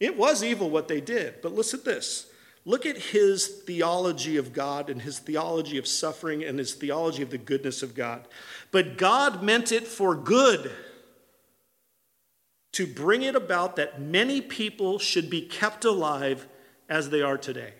[0.00, 1.42] It was evil what they did.
[1.42, 2.26] But listen to this.
[2.64, 7.30] Look at his theology of God and his theology of suffering and his theology of
[7.30, 8.26] the goodness of God.
[8.70, 10.70] But God meant it for good
[12.72, 16.46] to bring it about that many people should be kept alive
[16.88, 17.72] as they are today.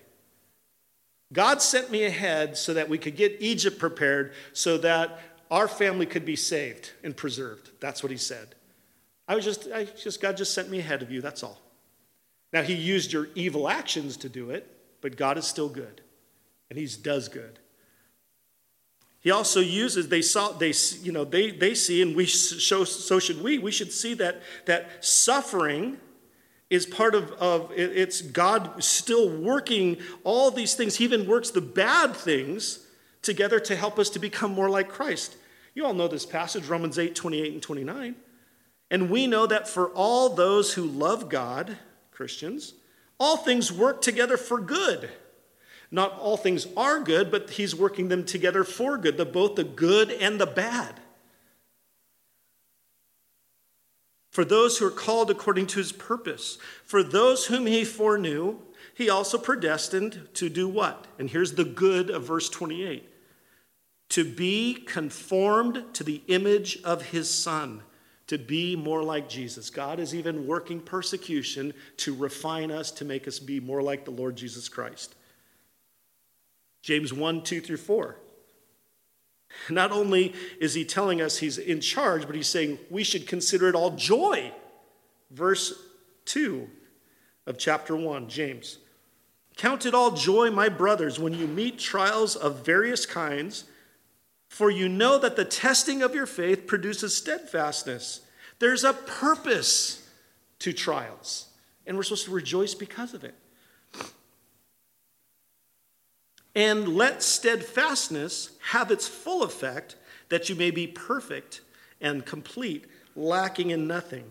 [1.33, 6.07] God sent me ahead so that we could get Egypt prepared so that our family
[6.07, 7.71] could be saved and preserved.
[7.81, 8.55] That's what he said.
[9.27, 11.61] I was just, I just, God just sent me ahead of you, that's all.
[12.53, 14.67] Now, he used your evil actions to do it,
[15.01, 16.01] but God is still good,
[16.71, 17.59] and he does good.
[19.21, 23.19] He also uses, they saw, they, you know, they, they see, and we show, so
[23.19, 25.99] should we, we should see that, that suffering
[26.71, 30.97] is part of, of it's God still working all these things.
[30.97, 32.87] He even works the bad things
[33.23, 35.37] together to help us to become more like Christ.
[35.79, 38.17] You all know this passage, Romans 8, 28 and 29.
[38.91, 41.79] And we know that for all those who love God,
[42.11, 42.75] Christians,
[43.21, 45.09] all things work together for good.
[45.93, 49.63] Not all things are good, but he's working them together for good, the, both the
[49.63, 50.99] good and the bad.
[54.31, 58.57] For those who are called according to his purpose, for those whom he foreknew,
[58.97, 61.07] he also predestined to do what?
[61.21, 63.08] And here's the good of verse 28
[64.11, 67.83] to be conformed to the image of his son,
[68.27, 69.71] to be more like Jesus.
[69.71, 74.11] God is even working persecution to refine us, to make us be more like the
[74.11, 75.15] Lord Jesus Christ.
[76.83, 78.17] James 1 2 through 4.
[79.71, 83.69] Not only is he telling us he's in charge, but he's saying we should consider
[83.69, 84.53] it all joy.
[85.31, 85.75] Verse
[86.27, 86.69] 2
[87.47, 88.79] of chapter 1, James.
[89.57, 93.65] Count it all joy, my brothers, when you meet trials of various kinds,
[94.49, 98.23] for you know that the testing of your faith produces steadfastness.
[98.59, 100.09] There's a purpose
[100.61, 101.49] to trials,
[101.87, 103.35] and we're supposed to rejoice because of it.
[106.55, 109.97] And let steadfastness have its full effect,
[110.29, 111.61] that you may be perfect
[112.01, 114.25] and complete, lacking in nothing.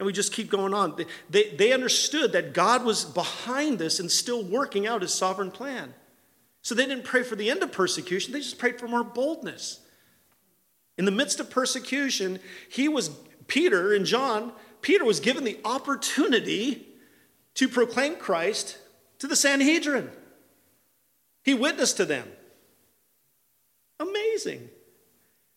[0.00, 0.96] And we just keep going on.
[1.30, 5.94] They, they understood that God was behind this and still working out his sovereign plan.
[6.62, 9.80] So they didn't pray for the end of persecution, they just prayed for more boldness.
[10.96, 12.38] In the midst of persecution,
[12.70, 13.10] he was,
[13.48, 16.86] Peter and John, Peter was given the opportunity
[17.54, 18.78] to proclaim Christ
[19.18, 20.10] to the Sanhedrin.
[21.44, 22.28] He witnessed to them.
[23.98, 24.68] Amazing.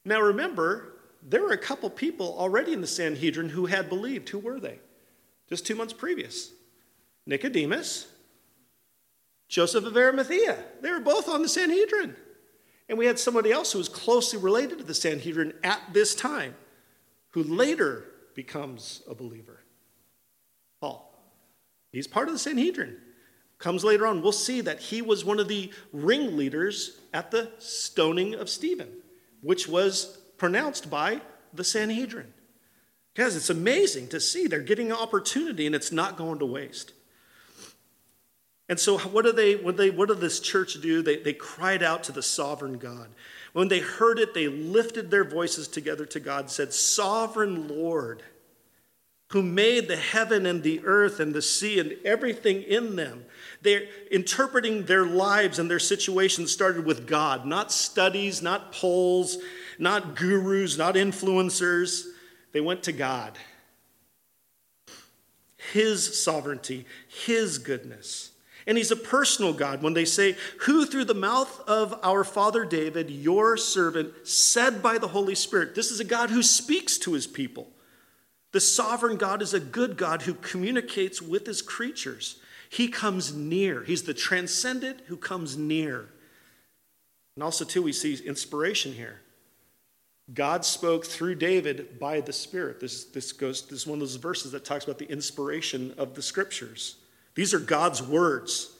[0.04, 4.30] Now remember, there were a couple people already in the Sanhedrin who had believed.
[4.30, 4.80] Who were they?
[5.50, 6.52] Just two months previous
[7.26, 8.08] Nicodemus,
[9.48, 10.58] Joseph of Arimathea.
[10.82, 12.16] They were both on the Sanhedrin.
[12.88, 16.56] And we had somebody else who was closely related to the Sanhedrin at this time,
[17.30, 18.06] who later
[18.36, 19.62] becomes a believer.
[20.82, 21.12] Paul.
[21.92, 22.98] He's part of the Sanhedrin
[23.58, 28.36] comes later on, we'll see that he was one of the ringleaders at the stoning
[28.36, 28.90] of Stephen,
[29.42, 31.22] which was pronounced by
[31.54, 32.34] the Sanhedrin.
[33.16, 36.92] Guys, it's amazing to see they're getting an opportunity and it's not going to waste.
[38.68, 41.02] And so, what do they, what, they, what did this church do?
[41.02, 43.10] They, they cried out to the sovereign God.
[43.54, 48.24] When they heard it, they lifted their voices together to God, and said, Sovereign Lord,
[49.30, 53.26] who made the heaven and the earth and the sea and everything in them.
[53.62, 59.38] They're interpreting their lives and their situations started with God, not studies, not polls,
[59.80, 62.06] not gurus, not influencers.
[62.52, 63.38] They went to God.
[65.74, 68.32] His sovereignty, His goodness.
[68.68, 69.82] And He's a personal God.
[69.82, 74.98] When they say, Who through the mouth of our father David, your servant, said by
[74.98, 77.68] the Holy Spirit, this is a God who speaks to His people.
[78.56, 82.40] The sovereign God is a good God who communicates with his creatures.
[82.70, 83.84] He comes near.
[83.84, 86.08] He's the transcendent who comes near.
[87.36, 89.20] And also, too, we see inspiration here.
[90.34, 92.80] God spoke through David by the Spirit.
[92.80, 96.16] This, this, goes, this is one of those verses that talks about the inspiration of
[96.16, 96.96] the scriptures.
[97.36, 98.72] These are God's words.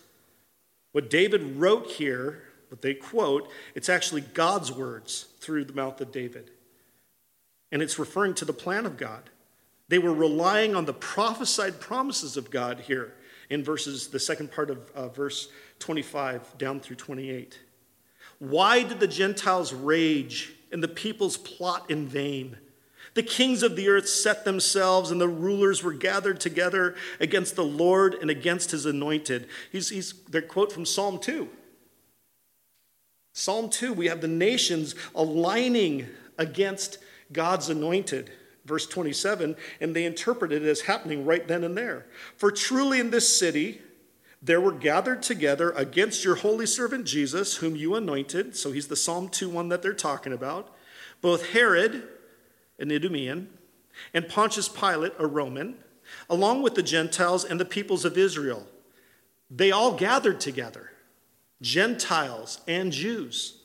[0.94, 6.12] What David wrote here, what they quote, it's actually God's words through the mouth of
[6.12, 6.52] David.
[7.72, 9.30] And it's referring to the plan of God.
[9.88, 13.14] They were relying on the prophesied promises of God here
[13.50, 17.60] in verses, the second part of uh, verse 25 down through 28.
[18.40, 22.58] Why did the Gentiles rage and the peoples plot in vain?
[23.16, 27.64] The kings of the earth set themselves, and the rulers were gathered together against the
[27.64, 29.48] Lord and against his anointed.
[29.72, 31.50] He's, he's, their quote from Psalm 2.
[33.34, 36.08] Psalm 2, we have the nations aligning
[36.38, 37.00] against
[37.32, 38.30] God's anointed
[38.66, 42.06] verse 27, and they interpret it as happening right then and there.
[42.36, 43.82] For truly in this city
[44.42, 48.56] there were gathered together against your holy servant Jesus, whom you anointed.
[48.56, 50.76] So he's the Psalm 2 one that they're talking about.
[51.22, 52.08] Both Herod,
[52.80, 53.48] an Idumean,
[54.14, 55.76] and Pontius Pilate, a Roman,
[56.30, 58.68] along with the Gentiles and the peoples of Israel.
[59.50, 60.92] They all gathered together.
[61.62, 63.62] Gentiles and Jews,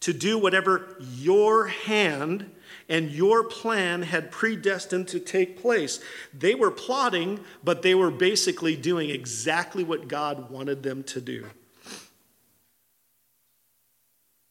[0.00, 2.50] to do whatever your hand
[2.88, 6.00] and your plan had predestined to take place.
[6.36, 11.46] They were plotting, but they were basically doing exactly what God wanted them to do.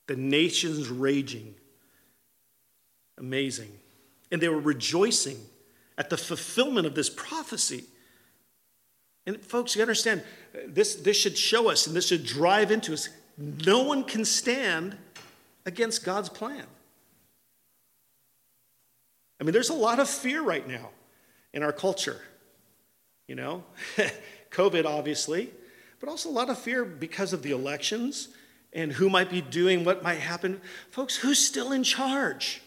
[0.08, 1.56] The nations raging.
[3.18, 3.72] Amazing.
[4.32, 5.38] And they were rejoicing
[5.97, 7.86] at the fulfillment of this prophecy.
[9.26, 10.24] And folks, you understand,
[10.66, 13.09] this, this should show us and this should drive into us.
[13.38, 14.97] No one can stand
[15.66, 16.66] against God's plan.
[19.39, 20.89] I mean, there's a lot of fear right now
[21.53, 22.22] in our culture.
[23.28, 23.64] You know,
[24.51, 25.51] COVID, obviously,
[25.99, 28.30] but also a lot of fear because of the elections
[28.74, 30.59] and who might be doing what might happen.
[30.89, 32.62] Folks, who's still in charge?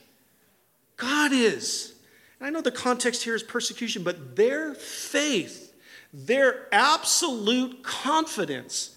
[0.96, 1.94] God is.
[2.38, 5.74] And I know the context here is persecution, but their faith,
[6.12, 8.96] their absolute confidence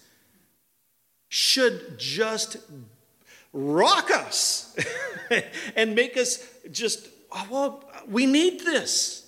[1.28, 2.56] should just
[3.52, 4.76] rock us
[5.76, 9.26] and make us just, oh, well, we need this.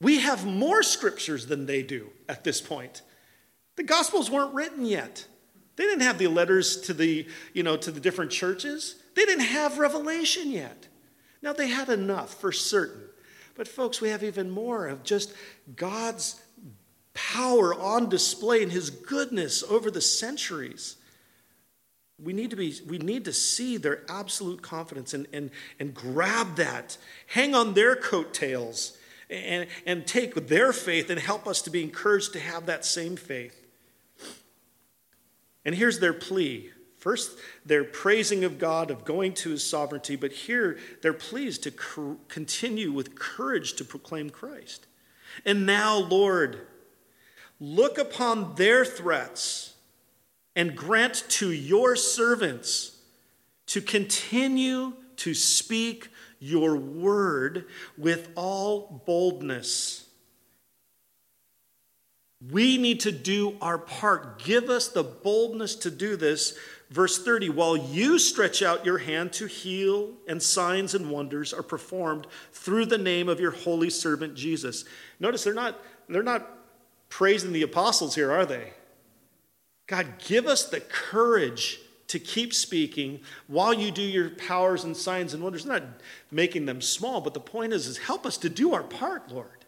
[0.00, 3.02] We have more scriptures than they do at this point.
[3.76, 5.26] The Gospels weren't written yet.
[5.76, 8.96] They didn't have the letters to the, you know, to the different churches.
[9.18, 10.86] They didn't have revelation yet.
[11.42, 13.02] Now they had enough for certain.
[13.56, 15.32] But folks, we have even more of just
[15.74, 16.40] God's
[17.14, 20.98] power on display and his goodness over the centuries.
[22.22, 25.50] We need to be we need to see their absolute confidence and, and,
[25.80, 26.96] and grab that,
[27.26, 28.96] hang on their coattails,
[29.28, 33.16] and, and take their faith and help us to be encouraged to have that same
[33.16, 33.66] faith.
[35.64, 36.70] And here's their plea.
[36.98, 42.18] First, they're praising of God, of going to his sovereignty, but here they're pleased to
[42.28, 44.86] continue with courage to proclaim Christ.
[45.44, 46.66] And now, Lord,
[47.60, 49.74] look upon their threats
[50.56, 52.96] and grant to your servants
[53.66, 56.08] to continue to speak
[56.40, 60.08] your word with all boldness
[62.50, 64.38] we need to do our part.
[64.42, 66.56] Give us the boldness to do this.
[66.90, 71.62] Verse 30 While you stretch out your hand to heal, and signs and wonders are
[71.62, 74.84] performed through the name of your holy servant Jesus.
[75.20, 76.48] Notice they're not, they're not
[77.08, 78.72] praising the apostles here, are they?
[79.86, 85.34] God, give us the courage to keep speaking while you do your powers and signs
[85.34, 85.66] and wonders.
[85.66, 85.82] Not
[86.30, 89.58] making them small, but the point is, is help us to do our part, Lord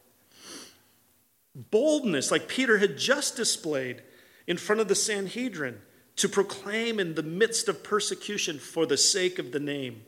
[1.54, 4.02] boldness like Peter had just displayed
[4.46, 5.80] in front of the Sanhedrin
[6.20, 10.02] to proclaim in the midst of persecution for the sake of the name.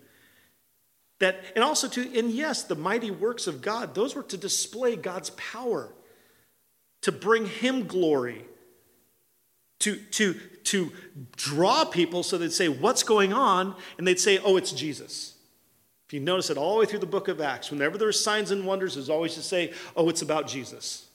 [1.21, 4.95] That, and also to, and yes, the mighty works of God, those were to display
[4.95, 5.89] God's power,
[7.01, 8.45] to bring Him glory,
[9.79, 10.35] to, to,
[10.65, 10.93] to
[11.35, 13.75] draw people so they'd say, What's going on?
[13.97, 15.35] And they'd say, Oh, it's Jesus.
[16.07, 18.51] If you notice it all the way through the book of Acts, whenever there's signs
[18.51, 21.07] and wonders, there's always to say, Oh, it's about Jesus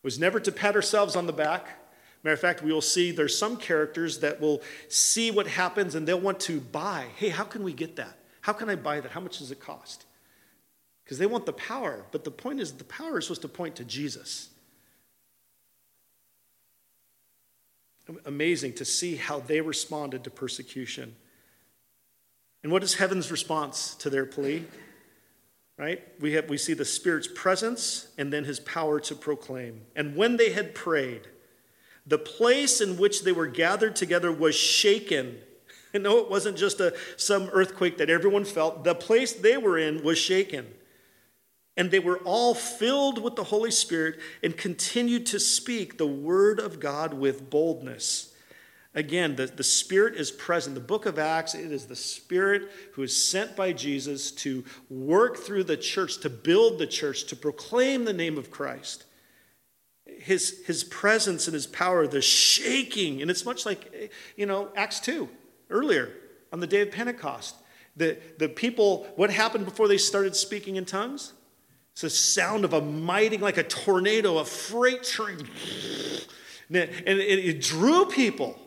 [0.00, 1.77] It was never to pat ourselves on the back.
[2.22, 6.06] Matter of fact, we will see there's some characters that will see what happens and
[6.06, 7.06] they'll want to buy.
[7.16, 8.18] Hey, how can we get that?
[8.40, 9.12] How can I buy that?
[9.12, 10.04] How much does it cost?
[11.04, 12.04] Because they want the power.
[12.10, 14.48] But the point is, the power is supposed to point to Jesus.
[18.24, 21.14] Amazing to see how they responded to persecution.
[22.62, 24.64] And what is heaven's response to their plea?
[25.78, 26.02] right?
[26.20, 29.82] We, have, we see the Spirit's presence and then his power to proclaim.
[29.94, 31.22] And when they had prayed,
[32.08, 35.38] the place in which they were gathered together was shaken.
[35.92, 38.84] And no, it wasn't just a, some earthquake that everyone felt.
[38.84, 40.66] The place they were in was shaken.
[41.76, 46.58] And they were all filled with the Holy Spirit and continued to speak the word
[46.58, 48.34] of God with boldness.
[48.94, 50.74] Again, the, the Spirit is present.
[50.74, 55.36] The book of Acts, it is the Spirit who is sent by Jesus to work
[55.36, 59.04] through the church, to build the church, to proclaim the name of Christ.
[60.20, 65.00] His, his presence and his power, the shaking, and it's much like, you know, Acts
[65.00, 65.28] 2,
[65.70, 66.12] earlier
[66.52, 67.54] on the day of Pentecost.
[67.96, 71.32] The, the people, what happened before they started speaking in tongues?
[71.92, 75.48] It's the sound of a mighty, like a tornado, a freight train.
[76.70, 78.58] And it, it drew people.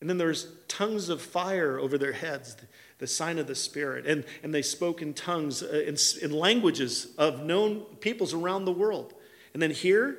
[0.00, 2.56] And then there's tongues of fire over their heads,
[2.98, 4.06] the sign of the Spirit.
[4.06, 8.72] And, and they spoke in tongues, uh, in, in languages of known peoples around the
[8.72, 9.14] world.
[9.52, 10.16] And then here,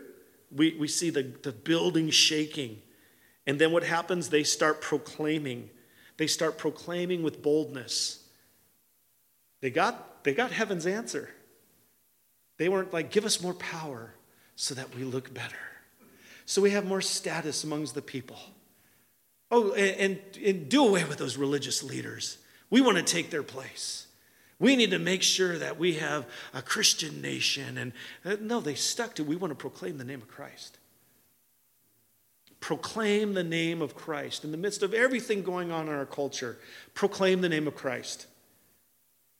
[0.51, 2.81] we, we see the, the building shaking.
[3.47, 4.29] And then what happens?
[4.29, 5.69] They start proclaiming.
[6.17, 8.23] They start proclaiming with boldness.
[9.61, 11.29] They got, they got heaven's answer.
[12.57, 14.13] They weren't like, give us more power
[14.55, 15.55] so that we look better.
[16.45, 18.39] so we have more status amongst the people.
[19.49, 22.37] Oh, and, and, and do away with those religious leaders.
[22.69, 24.07] We want to take their place.
[24.61, 27.79] We need to make sure that we have a Christian nation.
[27.79, 27.93] And
[28.23, 30.77] uh, no, they stuck to, we want to proclaim the name of Christ.
[32.59, 34.45] Proclaim the name of Christ.
[34.45, 36.59] In the midst of everything going on in our culture,
[36.93, 38.27] proclaim the name of Christ.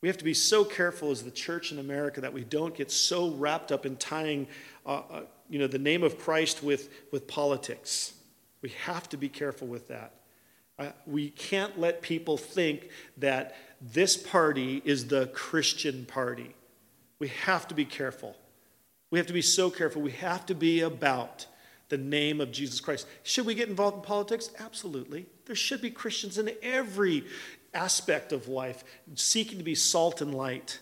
[0.00, 2.90] We have to be so careful as the church in America that we don't get
[2.90, 4.48] so wrapped up in tying
[4.84, 8.12] uh, uh, you know, the name of Christ with, with politics.
[8.60, 10.14] We have to be careful with that.
[10.78, 16.54] Uh, we can't let people think that this party is the Christian party.
[17.18, 18.36] We have to be careful.
[19.10, 20.02] We have to be so careful.
[20.02, 21.46] We have to be about
[21.88, 23.06] the name of Jesus Christ.
[23.22, 24.50] Should we get involved in politics?
[24.58, 25.26] Absolutely.
[25.44, 27.24] There should be Christians in every
[27.74, 28.82] aspect of life
[29.14, 30.78] seeking to be salt and light.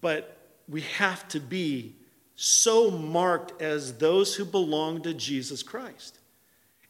[0.00, 0.36] But
[0.68, 1.94] we have to be
[2.34, 6.18] so marked as those who belong to Jesus Christ.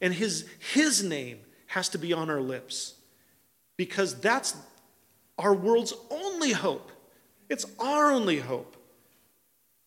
[0.03, 1.39] And his, his name
[1.69, 2.95] has to be on our lips
[3.79, 4.55] because that's
[5.39, 6.93] our world's only hope.
[7.49, 8.77] It's our only hope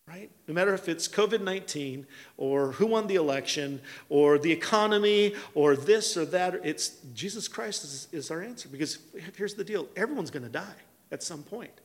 [0.08, 0.30] right?
[0.46, 2.06] No matter if it's COVID 19
[2.36, 7.84] or who won the election or the economy or this or that, it's Jesus Christ
[7.84, 8.68] is, is our answer.
[8.68, 8.98] Because
[9.36, 10.76] here's the deal everyone's going to die
[11.10, 11.80] at some point,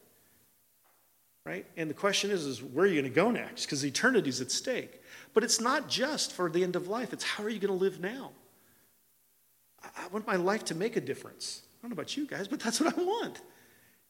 [1.45, 1.65] right?
[1.77, 3.65] And the question is, is where are you going to go next?
[3.65, 5.00] Because eternity's at stake.
[5.33, 7.83] But it's not just for the end of life, it's how are you going to
[7.83, 8.31] live now?
[9.83, 11.61] I want my life to make a difference.
[11.63, 13.41] I don't know about you guys, but that's what I want.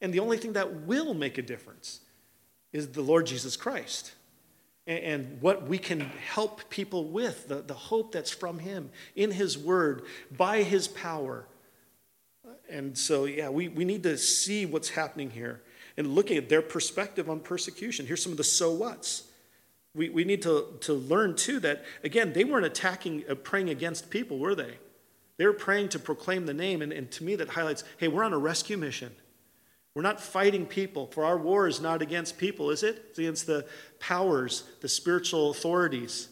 [0.00, 2.00] And the only thing that will make a difference
[2.72, 4.12] is the Lord Jesus Christ
[4.86, 9.56] and what we can help people with, the, the hope that's from Him in His
[9.56, 10.02] Word,
[10.36, 11.46] by His power.
[12.68, 15.62] And so, yeah, we, we need to see what's happening here
[15.96, 18.06] and looking at their perspective on persecution.
[18.06, 19.28] Here's some of the so what's.
[19.94, 24.10] We, we need to, to learn, too, that, again, they weren't attacking, uh, praying against
[24.10, 24.78] people, were they?
[25.36, 26.82] They were praying to proclaim the name.
[26.82, 29.14] And, and to me, that highlights hey, we're on a rescue mission.
[29.94, 33.04] We're not fighting people, for our war is not against people, is it?
[33.10, 33.66] It's against the
[34.00, 36.28] powers, the spiritual authorities,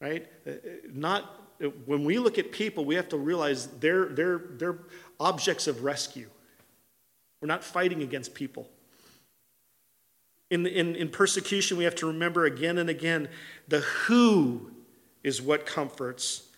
[0.00, 0.26] right?
[0.44, 0.52] Uh,
[0.92, 1.38] not
[1.86, 4.78] when we look at people, we have to realize they're, they're, they're
[5.18, 6.28] objects of rescue.
[7.40, 8.68] We're not fighting against people.
[10.50, 13.28] In, in, in persecution, we have to remember again and again
[13.66, 14.70] the who
[15.22, 16.48] is what comforts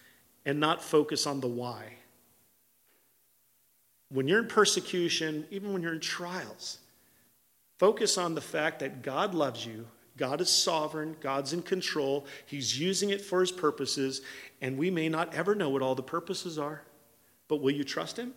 [0.44, 1.96] and not focus on the why
[4.10, 6.78] when you're in persecution, even when you're in trials,
[7.78, 9.86] focus on the fact that God loves you.
[10.16, 11.16] God is sovereign.
[11.20, 12.26] God's in control.
[12.44, 14.20] He's using it for his purposes.
[14.60, 16.82] And we may not ever know what all the purposes are.
[17.48, 18.34] But will you trust him?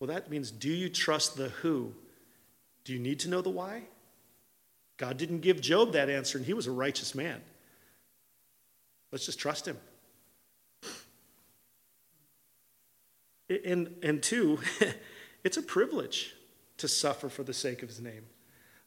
[0.00, 1.94] Well, that means do you trust the who?
[2.84, 3.84] Do you need to know the why?
[4.96, 7.40] God didn't give Job that answer, and he was a righteous man.
[9.10, 9.78] Let's just trust him.
[13.48, 14.58] And, and two,
[15.44, 16.34] it's a privilege
[16.78, 18.24] to suffer for the sake of his name.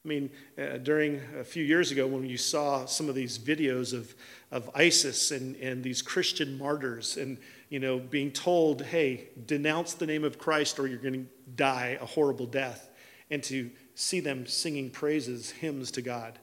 [0.03, 3.91] I mean, uh, during a few years ago, when you saw some of these videos
[3.91, 4.13] of,
[4.51, 7.39] of ISIS and, and these Christian martyrs, and
[7.69, 11.97] you know, being told, "Hey, denounce the name of Christ, or you're going to die
[11.99, 12.91] a horrible death,"
[13.31, 16.37] and to see them singing praises, hymns to God,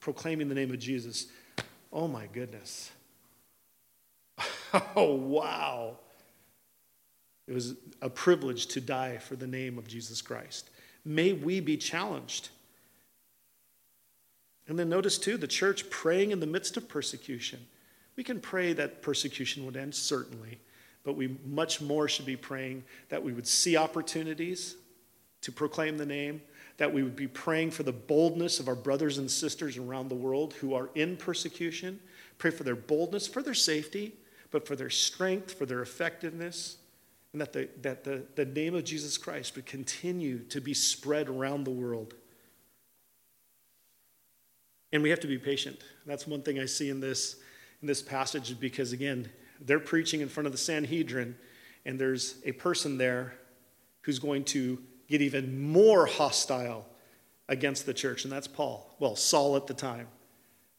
[0.00, 1.26] proclaiming the name of Jesus,
[1.92, 2.92] oh my goodness!
[4.96, 5.96] oh wow!
[7.48, 10.70] It was a privilege to die for the name of Jesus Christ.
[11.04, 12.50] May we be challenged.
[14.68, 17.66] And then notice too the church praying in the midst of persecution.
[18.16, 20.60] We can pray that persecution would end, certainly,
[21.02, 24.76] but we much more should be praying that we would see opportunities
[25.40, 26.40] to proclaim the name,
[26.78, 30.14] that we would be praying for the boldness of our brothers and sisters around the
[30.14, 32.00] world who are in persecution.
[32.38, 34.14] Pray for their boldness, for their safety,
[34.50, 36.78] but for their strength, for their effectiveness
[37.32, 41.28] and that, the, that the, the name of Jesus Christ would continue to be spread
[41.28, 42.14] around the world.
[44.92, 45.82] And we have to be patient.
[46.04, 47.36] That's one thing I see in this,
[47.80, 51.34] in this passage because, again, they're preaching in front of the Sanhedrin,
[51.86, 53.34] and there's a person there
[54.02, 54.78] who's going to
[55.12, 56.86] get even more hostile
[57.48, 58.96] against the church, and that's Paul.
[58.98, 60.08] Well, Saul at the time,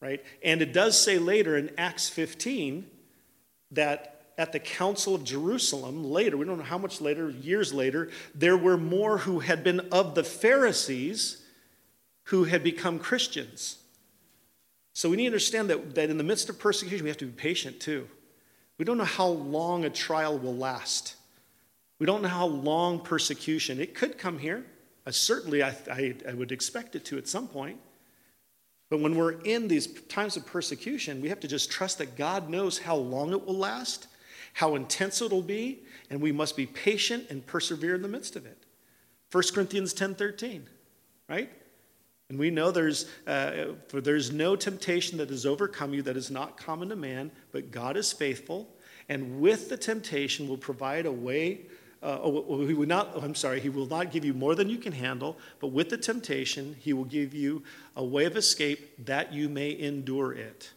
[0.01, 0.23] right?
[0.43, 2.85] And it does say later in Acts 15
[3.71, 8.09] that at the Council of Jerusalem later, we don't know how much later, years later,
[8.33, 11.43] there were more who had been of the Pharisees
[12.25, 13.77] who had become Christians.
[14.93, 17.25] So we need to understand that, that in the midst of persecution, we have to
[17.25, 18.07] be patient too.
[18.79, 21.15] We don't know how long a trial will last.
[21.99, 23.79] We don't know how long persecution.
[23.79, 24.65] It could come here.
[25.05, 27.79] Uh, certainly, I, I, I would expect it to at some point.
[28.89, 32.49] But when we're in these times of persecution, we have to just trust that God
[32.49, 34.07] knows how long it will last,
[34.53, 35.79] how intense it'll be,
[36.09, 38.65] and we must be patient and persevere in the midst of it.
[39.31, 40.67] 1 Corinthians 10 13,
[41.27, 41.49] right?
[42.29, 46.29] And we know there's, uh, for there's no temptation that has overcome you that is
[46.29, 48.69] not common to man, but God is faithful,
[49.09, 51.61] and with the temptation will provide a way.
[52.03, 54.69] Uh, oh, he would not, oh, I'm sorry, he will not give you more than
[54.69, 57.63] you can handle, but with the temptation, he will give you
[57.95, 60.71] a way of escape that you may endure it.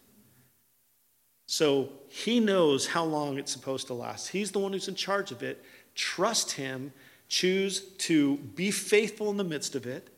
[1.47, 4.29] So he knows how long it's supposed to last.
[4.29, 5.65] He's the one who's in charge of it.
[5.97, 6.93] Trust him,
[7.29, 10.09] choose to be faithful in the midst of it,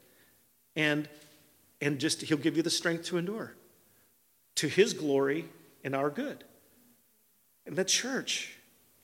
[0.76, 1.08] and,
[1.80, 3.54] and just he'll give you the strength to endure
[4.56, 5.46] to his glory
[5.84, 6.44] and our good.
[7.64, 8.56] And the church,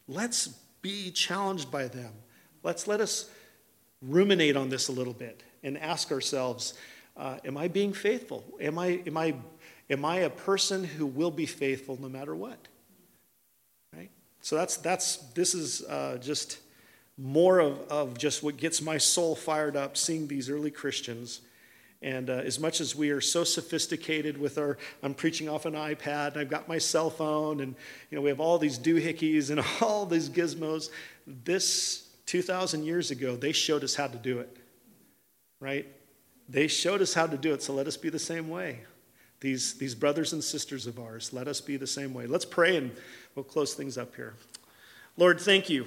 [0.07, 0.49] let's
[0.85, 2.13] be challenged by them.
[2.63, 3.31] Let's let us
[4.03, 6.75] ruminate on this a little bit and ask ourselves,
[7.17, 8.45] uh, am I being faithful?
[8.61, 9.35] Am I, am, I,
[9.89, 12.59] am I a person who will be faithful no matter what?
[13.97, 14.11] Right?
[14.43, 16.59] So that's, that's this is uh, just
[17.17, 21.41] more of, of just what gets my soul fired up seeing these early Christians
[22.05, 25.73] and uh, as much as we are so sophisticated with our, I'm preaching off an
[25.73, 27.75] iPad, and I've got my cell phone, and
[28.11, 30.91] you know we have all these doohickeys and all these gizmos.
[31.27, 34.55] This 2,000 years ago, they showed us how to do it,
[35.61, 35.87] right?
[36.47, 38.81] They showed us how to do it, so let us be the same way.
[39.41, 42.27] These, these brothers and sisters of ours, let us be the same way.
[42.27, 42.91] Let's pray, and
[43.35, 44.35] we'll close things up here.
[45.17, 45.87] Lord, thank you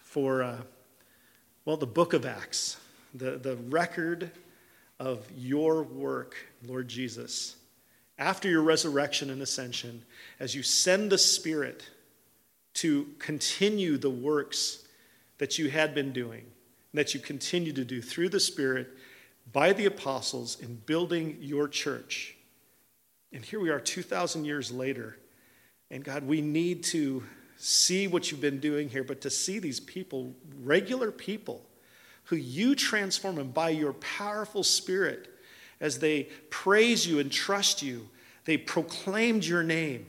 [0.00, 0.56] for, uh,
[1.66, 2.78] well, the book of Acts,
[3.14, 4.30] the, the record
[4.98, 6.36] of your work,
[6.66, 7.56] Lord Jesus,
[8.18, 10.02] after your resurrection and ascension,
[10.38, 11.88] as you send the Spirit
[12.74, 14.86] to continue the works
[15.38, 16.44] that you had been doing,
[16.94, 18.88] that you continue to do through the Spirit
[19.52, 22.36] by the apostles in building your church.
[23.32, 25.18] And here we are 2,000 years later.
[25.90, 27.24] And God, we need to
[27.56, 31.64] see what you've been doing here, but to see these people, regular people,
[32.24, 35.28] who you transform them by your powerful spirit
[35.80, 38.08] as they praise you and trust you.
[38.44, 40.06] They proclaimed your name,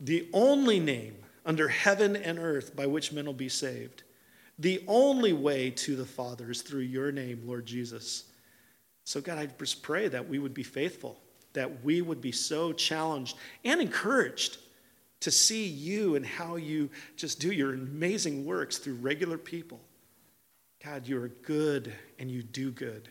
[0.00, 4.02] the only name under heaven and earth by which men will be saved.
[4.58, 8.24] The only way to the Father is through your name, Lord Jesus.
[9.04, 11.18] So, God, I just pray that we would be faithful,
[11.54, 14.58] that we would be so challenged and encouraged
[15.20, 19.80] to see you and how you just do your amazing works through regular people.
[20.84, 23.08] God, you are good and you do good.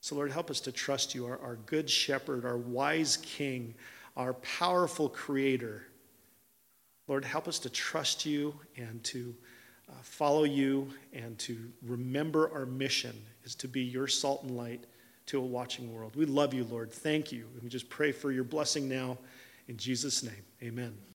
[0.00, 3.74] So, Lord, help us to trust you, our, our good shepherd, our wise king,
[4.16, 5.86] our powerful creator.
[7.08, 9.34] Lord, help us to trust you and to
[9.88, 14.84] uh, follow you and to remember our mission is to be your salt and light
[15.26, 16.16] to a watching world.
[16.16, 16.92] We love you, Lord.
[16.92, 17.46] Thank you.
[17.54, 19.18] And we just pray for your blessing now.
[19.68, 20.96] In Jesus' name, amen.